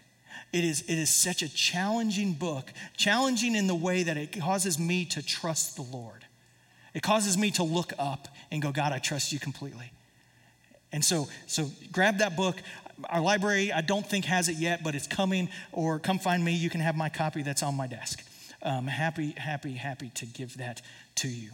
It 0.52 0.64
is, 0.64 0.82
it 0.82 0.98
is 0.98 1.10
such 1.14 1.42
a 1.42 1.48
challenging 1.48 2.32
book, 2.32 2.72
challenging 2.96 3.54
in 3.54 3.66
the 3.66 3.74
way 3.74 4.02
that 4.02 4.16
it 4.16 4.38
causes 4.40 4.78
me 4.78 5.04
to 5.06 5.22
trust 5.22 5.76
the 5.76 5.82
Lord. 5.82 6.24
It 6.94 7.02
causes 7.02 7.36
me 7.36 7.50
to 7.52 7.62
look 7.62 7.92
up 7.98 8.28
and 8.50 8.62
go, 8.62 8.72
God, 8.72 8.92
I 8.92 8.98
trust 8.98 9.32
you 9.32 9.38
completely. 9.38 9.92
And 10.92 11.04
so, 11.04 11.28
so 11.46 11.70
grab 11.92 12.18
that 12.18 12.36
book. 12.36 12.56
Our 13.10 13.20
library, 13.20 13.72
I 13.72 13.82
don't 13.82 14.06
think 14.06 14.24
has 14.24 14.48
it 14.48 14.56
yet, 14.56 14.82
but 14.82 14.94
it's 14.94 15.06
coming. 15.06 15.48
Or 15.72 15.98
come 15.98 16.18
find 16.18 16.44
me. 16.44 16.52
You 16.54 16.70
can 16.70 16.80
have 16.80 16.96
my 16.96 17.08
copy 17.08 17.42
that's 17.42 17.62
on 17.62 17.74
my 17.74 17.86
desk. 17.86 18.24
Um, 18.62 18.86
happy, 18.86 19.32
happy, 19.36 19.74
happy 19.74 20.10
to 20.14 20.26
give 20.26 20.56
that 20.56 20.82
to 21.16 21.28
you. 21.28 21.50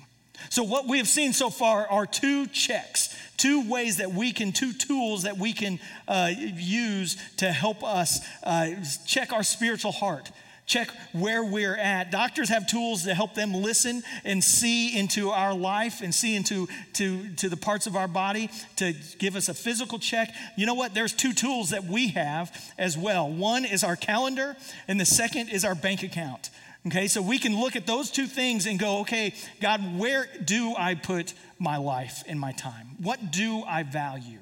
So, 0.50 0.62
what 0.62 0.86
we 0.86 0.98
have 0.98 1.08
seen 1.08 1.32
so 1.32 1.50
far 1.50 1.86
are 1.88 2.06
two 2.06 2.46
checks, 2.46 3.16
two 3.36 3.68
ways 3.68 3.98
that 3.98 4.12
we 4.12 4.32
can, 4.32 4.52
two 4.52 4.72
tools 4.72 5.22
that 5.22 5.38
we 5.38 5.52
can 5.52 5.78
uh, 6.06 6.30
use 6.36 7.16
to 7.36 7.50
help 7.52 7.82
us 7.82 8.20
uh, 8.42 8.70
check 9.06 9.32
our 9.32 9.42
spiritual 9.42 9.92
heart 9.92 10.30
check 10.66 10.88
where 11.12 11.44
we're 11.44 11.76
at. 11.76 12.10
Doctors 12.10 12.48
have 12.48 12.66
tools 12.66 13.04
to 13.04 13.14
help 13.14 13.34
them 13.34 13.52
listen 13.52 14.02
and 14.24 14.42
see 14.42 14.96
into 14.98 15.30
our 15.30 15.54
life 15.54 16.00
and 16.00 16.14
see 16.14 16.34
into 16.34 16.68
to, 16.94 17.28
to 17.36 17.48
the 17.48 17.56
parts 17.56 17.86
of 17.86 17.96
our 17.96 18.08
body 18.08 18.50
to 18.76 18.94
give 19.18 19.36
us 19.36 19.48
a 19.48 19.54
physical 19.54 19.98
check. 19.98 20.30
You 20.56 20.66
know 20.66 20.74
what? 20.74 20.94
There's 20.94 21.12
two 21.12 21.32
tools 21.32 21.70
that 21.70 21.84
we 21.84 22.08
have 22.08 22.72
as 22.78 22.96
well. 22.96 23.30
One 23.30 23.64
is 23.64 23.84
our 23.84 23.96
calendar, 23.96 24.56
and 24.88 24.98
the 24.98 25.06
second 25.06 25.50
is 25.50 25.64
our 25.64 25.74
bank 25.74 26.02
account. 26.02 26.50
Okay, 26.86 27.08
so 27.08 27.22
we 27.22 27.38
can 27.38 27.58
look 27.58 27.76
at 27.76 27.86
those 27.86 28.10
two 28.10 28.26
things 28.26 28.66
and 28.66 28.78
go, 28.78 28.98
okay, 29.00 29.32
God, 29.60 29.98
where 29.98 30.28
do 30.44 30.74
I 30.76 30.94
put 30.94 31.32
my 31.58 31.78
life 31.78 32.22
and 32.26 32.38
my 32.38 32.52
time? 32.52 32.88
What 32.98 33.30
do 33.30 33.62
I 33.66 33.84
value? 33.84 34.40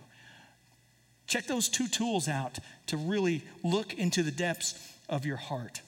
Check 1.28 1.46
those 1.46 1.68
two 1.68 1.87
tools 1.87 2.28
out 2.28 2.59
to 2.88 2.96
really 2.96 3.42
look 3.62 3.94
into 3.94 4.24
the 4.24 4.33
depths 4.33 4.74
of 5.09 5.24
your 5.24 5.37
heart 5.37 5.83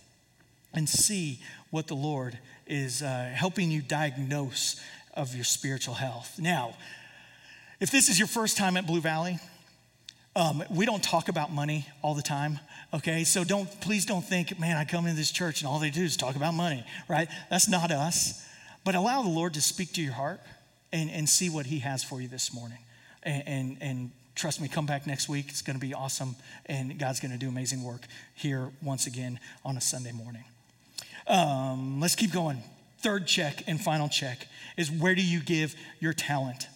and 0.73 0.89
see 0.89 1.41
what 1.71 1.89
the 1.89 1.97
Lord 1.97 2.39
is 2.69 3.03
uh, 3.03 3.33
helping 3.35 3.73
you 3.73 3.83
diagnose 3.83 4.81
of 5.13 5.35
your 5.35 5.45
spiritual 5.45 5.95
health. 5.95 6.39
Now, 6.39 6.77
if 7.81 7.91
this 7.91 8.09
is 8.09 8.19
your 8.19 8.29
first 8.29 8.57
time 8.57 8.77
at 8.77 8.87
Blue 8.87 9.01
Valley, 9.01 9.39
um, 10.37 10.65
we 10.69 10.85
don't 10.85 11.03
talk 11.03 11.29
about 11.29 11.53
money 11.53 11.87
all 12.03 12.15
the 12.15 12.23
time, 12.23 12.59
okay? 12.93 13.25
So 13.25 13.45
don't, 13.45 13.69
please 13.81 14.05
don't 14.05 14.25
think, 14.25 14.59
man, 14.59 14.77
I 14.77 14.85
come 14.85 15.07
into 15.07 15.17
this 15.17 15.31
church 15.31 15.61
and 15.61 15.69
all 15.69 15.79
they 15.79 15.91
do 15.91 16.03
is 16.03 16.17
talk 16.17 16.35
about 16.35 16.55
money, 16.55 16.85
right? 17.09 17.29
That's 17.51 17.69
not 17.69 17.91
us. 17.91 18.45
But 18.85 18.95
allow 18.95 19.23
the 19.23 19.29
Lord 19.29 19.55
to 19.55 19.61
speak 19.61 19.93
to 19.95 20.03
your 20.03 20.13
heart 20.13 20.41
and, 20.93 21.11
and 21.11 21.29
see 21.29 21.49
what 21.49 21.67
He 21.67 21.79
has 21.79 22.03
for 22.05 22.21
you 22.21 22.29
this 22.29 22.53
morning. 22.53 22.79
And, 23.23 23.43
and, 23.47 23.77
and 23.81 24.11
trust 24.35 24.61
me, 24.61 24.69
come 24.69 24.87
back 24.87 25.07
next 25.07 25.29
week. 25.29 25.47
It's 25.49 25.63
going 25.63 25.79
to 25.79 25.81
be 25.81 25.95
awesome. 25.95 26.37
And 26.67 26.99
God's 26.99 27.21
going 27.21 27.33
to 27.33 27.39
do 27.39 27.49
amazing 27.49 27.83
work 27.83 28.07
here 28.35 28.71
once 28.83 29.07
again 29.07 29.39
on 29.65 29.77
a 29.77 29.81
Sunday 29.81 30.13
morning. 30.13 30.45
Um, 31.27 32.01
let's 32.01 32.17
keep 32.17 32.33
going. 32.33 32.63
Third 32.99 33.27
check 33.27 33.63
and 33.67 33.81
final 33.81 34.09
check 34.09 34.47
is 34.77 34.91
where 34.91 35.15
do 35.15 35.25
you 35.25 35.41
give 35.41 35.75
your 36.01 36.13
talent? 36.13 36.69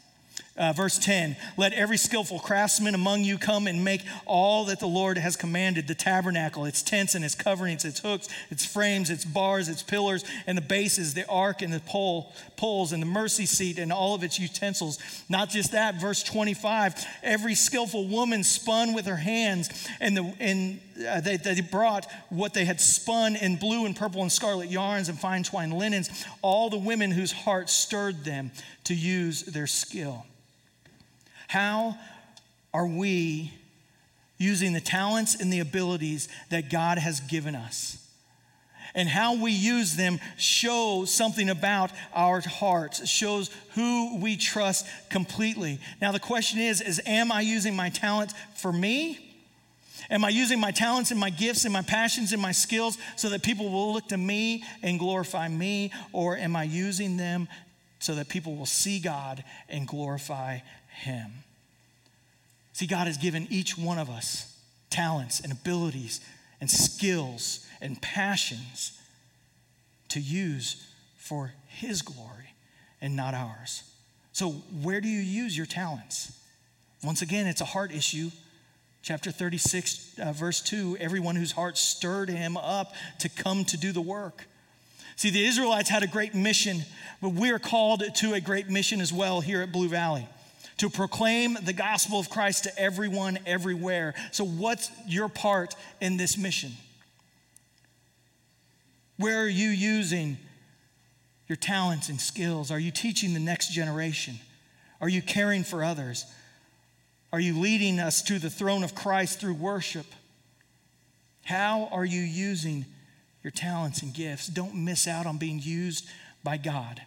Uh, 0.58 0.72
verse 0.72 0.98
10 0.98 1.36
Let 1.56 1.72
every 1.72 1.96
skillful 1.96 2.40
craftsman 2.40 2.96
among 2.96 3.22
you 3.22 3.38
come 3.38 3.68
and 3.68 3.84
make 3.84 4.02
all 4.26 4.64
that 4.64 4.80
the 4.80 4.88
Lord 4.88 5.16
has 5.16 5.36
commanded 5.36 5.86
the 5.86 5.94
tabernacle, 5.94 6.64
its 6.64 6.82
tents 6.82 7.14
and 7.14 7.24
its 7.24 7.36
coverings, 7.36 7.84
its 7.84 8.00
hooks, 8.00 8.28
its 8.50 8.66
frames, 8.66 9.08
its 9.08 9.24
bars, 9.24 9.68
its 9.68 9.84
pillars, 9.84 10.24
and 10.48 10.58
the 10.58 10.62
bases, 10.62 11.14
the 11.14 11.24
ark 11.28 11.62
and 11.62 11.72
the 11.72 11.78
pole, 11.80 12.32
poles, 12.56 12.92
and 12.92 13.00
the 13.00 13.06
mercy 13.06 13.46
seat, 13.46 13.78
and 13.78 13.92
all 13.92 14.16
of 14.16 14.24
its 14.24 14.40
utensils. 14.40 14.98
Not 15.28 15.48
just 15.48 15.70
that, 15.72 16.00
verse 16.00 16.24
25 16.24 17.06
Every 17.22 17.54
skillful 17.54 18.08
woman 18.08 18.42
spun 18.42 18.94
with 18.94 19.06
her 19.06 19.16
hands, 19.16 19.88
and, 20.00 20.16
the, 20.16 20.34
and 20.40 20.80
uh, 21.08 21.20
they, 21.20 21.36
they 21.36 21.60
brought 21.60 22.10
what 22.30 22.52
they 22.52 22.64
had 22.64 22.80
spun 22.80 23.36
in 23.36 23.56
blue 23.56 23.86
and 23.86 23.94
purple 23.94 24.22
and 24.22 24.32
scarlet 24.32 24.70
yarns 24.70 25.08
and 25.08 25.20
fine 25.20 25.44
twined 25.44 25.72
linens, 25.72 26.24
all 26.42 26.68
the 26.68 26.78
women 26.78 27.12
whose 27.12 27.30
hearts 27.30 27.72
stirred 27.72 28.24
them 28.24 28.50
to 28.82 28.94
use 28.94 29.42
their 29.42 29.68
skill. 29.68 30.26
How 31.48 31.96
are 32.72 32.86
we 32.86 33.52
using 34.36 34.72
the 34.74 34.80
talents 34.80 35.34
and 35.34 35.52
the 35.52 35.60
abilities 35.60 36.28
that 36.50 36.70
God 36.70 36.98
has 36.98 37.20
given 37.20 37.56
us? 37.56 38.04
And 38.94 39.08
how 39.08 39.34
we 39.34 39.52
use 39.52 39.96
them 39.96 40.20
shows 40.36 41.10
something 41.10 41.50
about 41.50 41.90
our 42.14 42.40
hearts, 42.40 43.08
shows 43.08 43.50
who 43.74 44.18
we 44.18 44.36
trust 44.36 44.86
completely. 45.10 45.78
Now, 46.00 46.12
the 46.12 46.20
question 46.20 46.60
is, 46.60 46.80
is 46.80 47.00
am 47.06 47.32
I 47.32 47.40
using 47.40 47.74
my 47.74 47.90
talents 47.90 48.34
for 48.54 48.72
me? 48.72 49.18
Am 50.10 50.24
I 50.24 50.30
using 50.30 50.60
my 50.60 50.70
talents 50.70 51.10
and 51.10 51.20
my 51.20 51.30
gifts 51.30 51.64
and 51.64 51.72
my 51.72 51.82
passions 51.82 52.32
and 52.32 52.40
my 52.40 52.52
skills 52.52 52.96
so 53.16 53.28
that 53.30 53.42
people 53.42 53.70
will 53.70 53.92
look 53.92 54.08
to 54.08 54.16
me 54.16 54.64
and 54.82 54.98
glorify 54.98 55.48
me? 55.48 55.92
Or 56.12 56.36
am 56.36 56.56
I 56.56 56.64
using 56.64 57.16
them 57.16 57.48
so 57.98 58.14
that 58.14 58.28
people 58.28 58.54
will 58.54 58.66
see 58.66 59.00
God 59.00 59.44
and 59.68 59.86
glorify 59.86 60.58
him. 60.98 61.32
See, 62.72 62.86
God 62.86 63.06
has 63.08 63.16
given 63.16 63.48
each 63.50 63.76
one 63.76 63.98
of 63.98 64.08
us 64.08 64.56
talents 64.88 65.40
and 65.40 65.52
abilities 65.52 66.20
and 66.60 66.70
skills 66.70 67.66
and 67.80 68.00
passions 68.00 69.00
to 70.10 70.20
use 70.20 70.86
for 71.16 71.52
His 71.66 72.02
glory 72.02 72.54
and 73.00 73.16
not 73.16 73.34
ours. 73.34 73.82
So, 74.32 74.50
where 74.82 75.00
do 75.00 75.08
you 75.08 75.20
use 75.20 75.56
your 75.56 75.66
talents? 75.66 76.32
Once 77.02 77.22
again, 77.22 77.46
it's 77.46 77.60
a 77.60 77.66
heart 77.66 77.92
issue. 77.92 78.30
Chapter 79.02 79.30
36, 79.30 80.18
uh, 80.20 80.32
verse 80.32 80.60
2 80.60 80.98
everyone 81.00 81.34
whose 81.36 81.52
heart 81.52 81.78
stirred 81.78 82.28
him 82.28 82.56
up 82.56 82.92
to 83.20 83.28
come 83.28 83.64
to 83.64 83.76
do 83.76 83.90
the 83.90 84.00
work. 84.00 84.46
See, 85.16 85.30
the 85.30 85.44
Israelites 85.44 85.90
had 85.90 86.04
a 86.04 86.06
great 86.06 86.34
mission, 86.34 86.82
but 87.20 87.30
we 87.30 87.50
are 87.50 87.58
called 87.58 88.04
to 88.16 88.34
a 88.34 88.40
great 88.40 88.68
mission 88.68 89.00
as 89.00 89.12
well 89.12 89.40
here 89.40 89.62
at 89.62 89.72
Blue 89.72 89.88
Valley 89.88 90.28
to 90.78 90.88
proclaim 90.88 91.58
the 91.62 91.72
gospel 91.72 92.18
of 92.18 92.30
Christ 92.30 92.64
to 92.64 92.78
everyone, 92.78 93.38
everywhere. 93.46 94.14
So, 94.32 94.44
what's 94.44 94.90
your 95.06 95.28
part 95.28 95.74
in 96.00 96.16
this 96.16 96.38
mission? 96.38 96.72
Where 99.16 99.42
are 99.42 99.48
you 99.48 99.68
using 99.68 100.38
your 101.48 101.56
talents 101.56 102.08
and 102.08 102.20
skills? 102.20 102.70
Are 102.70 102.78
you 102.78 102.92
teaching 102.92 103.34
the 103.34 103.40
next 103.40 103.72
generation? 103.72 104.38
Are 105.00 105.08
you 105.08 105.20
caring 105.20 105.64
for 105.64 105.82
others? 105.82 106.26
Are 107.32 107.40
you 107.40 107.58
leading 107.58 107.98
us 107.98 108.22
to 108.22 108.38
the 108.38 108.50
throne 108.50 108.84
of 108.84 108.94
Christ 108.94 109.40
through 109.40 109.54
worship? 109.54 110.06
How 111.44 111.88
are 111.90 112.04
you 112.04 112.20
using 112.20 112.86
your 113.42 113.50
talents 113.50 114.02
and 114.02 114.14
gifts? 114.14 114.46
Don't 114.46 114.74
miss 114.74 115.08
out 115.08 115.26
on 115.26 115.38
being 115.38 115.58
used 115.58 116.06
by 116.44 116.56
God. 116.56 117.02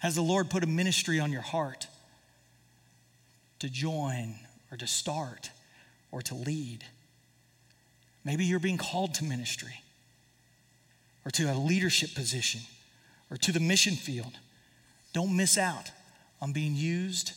Has 0.00 0.16
the 0.16 0.22
Lord 0.22 0.50
put 0.50 0.64
a 0.64 0.66
ministry 0.66 1.20
on 1.20 1.30
your 1.30 1.42
heart 1.42 1.86
to 3.62 3.70
join 3.70 4.34
or 4.72 4.76
to 4.76 4.88
start 4.88 5.50
or 6.10 6.20
to 6.20 6.34
lead? 6.34 6.84
Maybe 8.24 8.44
you're 8.44 8.58
being 8.58 8.76
called 8.76 9.14
to 9.14 9.24
ministry 9.24 9.82
or 11.24 11.30
to 11.30 11.44
a 11.44 11.54
leadership 11.54 12.12
position 12.12 12.60
or 13.30 13.36
to 13.36 13.52
the 13.52 13.60
mission 13.60 13.94
field. 13.94 14.32
Don't 15.12 15.36
miss 15.36 15.56
out 15.56 15.92
on 16.40 16.52
being 16.52 16.74
used 16.74 17.34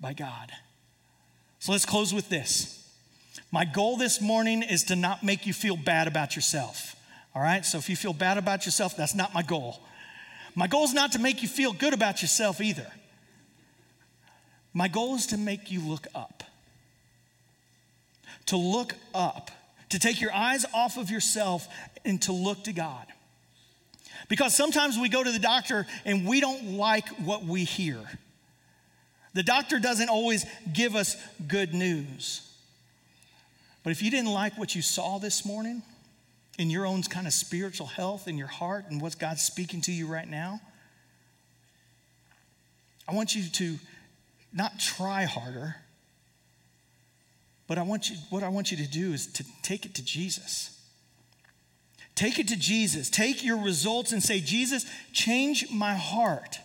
by 0.00 0.12
God. 0.12 0.52
So 1.58 1.72
let's 1.72 1.84
close 1.84 2.14
with 2.14 2.28
this. 2.28 2.88
My 3.50 3.64
goal 3.64 3.96
this 3.96 4.20
morning 4.20 4.62
is 4.62 4.84
to 4.84 4.96
not 4.96 5.24
make 5.24 5.44
you 5.44 5.52
feel 5.52 5.76
bad 5.76 6.06
about 6.06 6.36
yourself. 6.36 6.94
All 7.34 7.42
right? 7.42 7.64
So 7.66 7.78
if 7.78 7.90
you 7.90 7.96
feel 7.96 8.12
bad 8.12 8.38
about 8.38 8.64
yourself, 8.64 8.96
that's 8.96 9.14
not 9.14 9.34
my 9.34 9.42
goal. 9.42 9.80
My 10.54 10.68
goal 10.68 10.84
is 10.84 10.94
not 10.94 11.10
to 11.12 11.18
make 11.18 11.42
you 11.42 11.48
feel 11.48 11.72
good 11.72 11.94
about 11.94 12.22
yourself 12.22 12.60
either. 12.60 12.86
My 14.78 14.86
goal 14.86 15.16
is 15.16 15.26
to 15.26 15.36
make 15.36 15.72
you 15.72 15.80
look 15.80 16.06
up. 16.14 16.44
To 18.46 18.56
look 18.56 18.94
up, 19.12 19.50
to 19.88 19.98
take 19.98 20.20
your 20.20 20.32
eyes 20.32 20.64
off 20.72 20.96
of 20.96 21.10
yourself 21.10 21.66
and 22.04 22.22
to 22.22 22.32
look 22.32 22.62
to 22.62 22.72
God. 22.72 23.04
Because 24.28 24.56
sometimes 24.56 24.96
we 24.96 25.08
go 25.08 25.24
to 25.24 25.32
the 25.32 25.40
doctor 25.40 25.84
and 26.04 26.24
we 26.24 26.40
don't 26.40 26.76
like 26.76 27.08
what 27.18 27.42
we 27.44 27.64
hear. 27.64 27.98
The 29.34 29.42
doctor 29.42 29.80
doesn't 29.80 30.10
always 30.10 30.46
give 30.72 30.94
us 30.94 31.16
good 31.48 31.74
news. 31.74 32.48
But 33.82 33.90
if 33.90 34.00
you 34.00 34.12
didn't 34.12 34.32
like 34.32 34.56
what 34.56 34.76
you 34.76 34.82
saw 34.82 35.18
this 35.18 35.44
morning 35.44 35.82
in 36.56 36.70
your 36.70 36.86
own 36.86 37.02
kind 37.02 37.26
of 37.26 37.32
spiritual 37.32 37.88
health 37.88 38.28
in 38.28 38.38
your 38.38 38.46
heart 38.46 38.84
and 38.90 39.02
what 39.02 39.18
God's 39.18 39.42
speaking 39.42 39.80
to 39.82 39.92
you 39.92 40.06
right 40.06 40.28
now, 40.28 40.60
I 43.08 43.14
want 43.14 43.34
you 43.34 43.42
to 43.42 43.78
not 44.52 44.78
try 44.78 45.24
harder, 45.24 45.76
but 47.66 47.78
I 47.78 47.82
want 47.82 48.08
you, 48.08 48.16
what 48.30 48.42
I 48.42 48.48
want 48.48 48.70
you 48.70 48.78
to 48.78 48.86
do 48.86 49.12
is 49.12 49.26
to 49.34 49.44
take 49.62 49.84
it 49.84 49.94
to 49.96 50.04
Jesus. 50.04 50.74
Take 52.14 52.38
it 52.38 52.48
to 52.48 52.56
Jesus. 52.56 53.10
Take 53.10 53.44
your 53.44 53.58
results 53.58 54.12
and 54.12 54.22
say, 54.22 54.40
Jesus, 54.40 54.86
change 55.12 55.70
my 55.70 55.94
heart. 55.94 56.58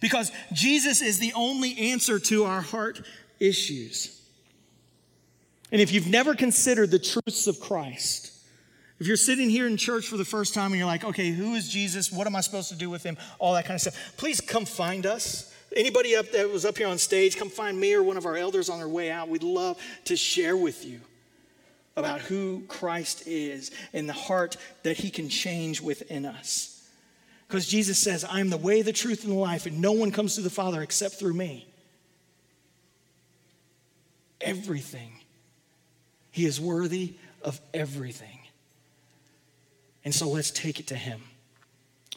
Because 0.00 0.32
Jesus 0.52 1.02
is 1.02 1.18
the 1.18 1.32
only 1.34 1.76
answer 1.92 2.18
to 2.18 2.44
our 2.44 2.60
heart 2.60 3.02
issues. 3.38 4.20
And 5.72 5.80
if 5.80 5.92
you've 5.92 6.06
never 6.06 6.34
considered 6.34 6.90
the 6.90 6.98
truths 6.98 7.46
of 7.46 7.60
Christ, 7.60 8.32
if 8.98 9.06
you're 9.06 9.16
sitting 9.16 9.50
here 9.50 9.66
in 9.66 9.76
church 9.76 10.06
for 10.06 10.16
the 10.16 10.24
first 10.24 10.54
time 10.54 10.72
and 10.72 10.76
you're 10.76 10.86
like, 10.86 11.04
okay, 11.04 11.30
who 11.30 11.54
is 11.54 11.68
Jesus? 11.68 12.10
What 12.10 12.26
am 12.26 12.34
I 12.34 12.40
supposed 12.40 12.70
to 12.70 12.76
do 12.76 12.88
with 12.88 13.02
him? 13.02 13.18
All 13.38 13.52
that 13.54 13.64
kind 13.64 13.74
of 13.74 13.80
stuff. 13.82 14.14
Please 14.16 14.40
come 14.40 14.64
find 14.64 15.04
us. 15.04 15.52
Anybody 15.76 16.16
up 16.16 16.32
that 16.32 16.50
was 16.50 16.64
up 16.64 16.78
here 16.78 16.88
on 16.88 16.96
stage, 16.96 17.36
come 17.36 17.50
find 17.50 17.78
me 17.78 17.92
or 17.92 18.02
one 18.02 18.16
of 18.16 18.24
our 18.24 18.34
elders 18.34 18.70
on 18.70 18.78
their 18.78 18.88
way 18.88 19.10
out. 19.10 19.28
We'd 19.28 19.42
love 19.42 19.78
to 20.06 20.16
share 20.16 20.56
with 20.56 20.86
you 20.86 21.00
about 21.96 22.20
who 22.20 22.62
Christ 22.66 23.24
is 23.26 23.70
and 23.92 24.08
the 24.08 24.14
heart 24.14 24.56
that 24.84 24.96
he 24.96 25.10
can 25.10 25.28
change 25.28 25.82
within 25.82 26.24
us. 26.24 26.88
Because 27.46 27.68
Jesus 27.68 27.98
says, 27.98 28.24
I 28.24 28.40
am 28.40 28.48
the 28.48 28.56
way, 28.56 28.80
the 28.80 28.92
truth, 28.92 29.22
and 29.24 29.32
the 29.32 29.38
life, 29.38 29.66
and 29.66 29.80
no 29.80 29.92
one 29.92 30.10
comes 30.10 30.34
to 30.36 30.40
the 30.40 30.50
Father 30.50 30.80
except 30.80 31.16
through 31.16 31.34
me. 31.34 31.66
Everything. 34.40 35.12
He 36.30 36.46
is 36.46 36.58
worthy 36.58 37.14
of 37.42 37.60
everything. 37.74 38.40
And 40.06 40.14
so 40.14 40.28
let's 40.28 40.50
take 40.50 40.80
it 40.80 40.86
to 40.88 40.96
him. 40.96 41.20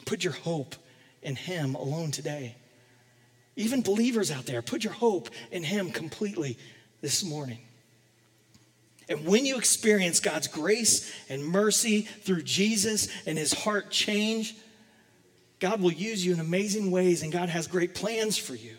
Put 0.06 0.24
your 0.24 0.32
hope 0.32 0.76
in 1.22 1.36
him 1.36 1.74
alone 1.74 2.10
today. 2.10 2.56
Even 3.60 3.82
believers 3.82 4.30
out 4.30 4.46
there, 4.46 4.62
put 4.62 4.84
your 4.84 4.92
hope 4.94 5.28
in 5.50 5.62
him 5.62 5.90
completely 5.90 6.56
this 7.02 7.22
morning. 7.22 7.58
And 9.06 9.26
when 9.26 9.44
you 9.44 9.58
experience 9.58 10.18
God's 10.18 10.46
grace 10.46 11.12
and 11.28 11.44
mercy 11.44 12.02
through 12.02 12.42
Jesus 12.42 13.08
and 13.26 13.36
his 13.36 13.52
heart 13.52 13.90
change, 13.90 14.54
God 15.58 15.82
will 15.82 15.92
use 15.92 16.24
you 16.24 16.32
in 16.32 16.40
amazing 16.40 16.90
ways, 16.90 17.22
and 17.22 17.30
God 17.30 17.50
has 17.50 17.66
great 17.66 17.94
plans 17.94 18.38
for 18.38 18.54
you. 18.54 18.76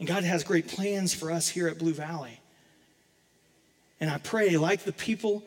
And 0.00 0.08
God 0.08 0.24
has 0.24 0.42
great 0.42 0.66
plans 0.66 1.14
for 1.14 1.30
us 1.30 1.48
here 1.48 1.68
at 1.68 1.78
Blue 1.78 1.94
Valley. 1.94 2.40
And 4.00 4.10
I 4.10 4.18
pray, 4.18 4.56
like 4.56 4.82
the 4.82 4.92
people 4.92 5.44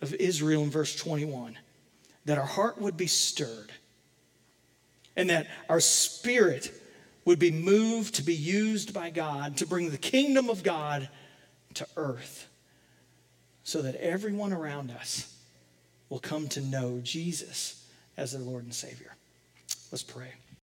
of 0.00 0.14
Israel 0.14 0.62
in 0.62 0.70
verse 0.70 0.94
21, 0.94 1.58
that 2.26 2.38
our 2.38 2.46
heart 2.46 2.80
would 2.80 2.96
be 2.96 3.08
stirred 3.08 3.72
and 5.16 5.30
that 5.30 5.48
our 5.68 5.80
spirit 5.80 6.72
would 7.28 7.38
be 7.38 7.50
moved 7.50 8.14
to 8.14 8.22
be 8.22 8.34
used 8.34 8.94
by 8.94 9.10
God 9.10 9.58
to 9.58 9.66
bring 9.66 9.90
the 9.90 9.98
kingdom 9.98 10.48
of 10.48 10.62
God 10.62 11.10
to 11.74 11.86
earth 11.94 12.48
so 13.62 13.82
that 13.82 13.94
everyone 13.96 14.50
around 14.50 14.90
us 14.90 15.36
will 16.08 16.20
come 16.20 16.48
to 16.48 16.62
know 16.62 17.00
Jesus 17.02 17.84
as 18.16 18.32
their 18.32 18.40
Lord 18.40 18.64
and 18.64 18.72
Savior. 18.72 19.14
Let's 19.92 20.02
pray. 20.02 20.32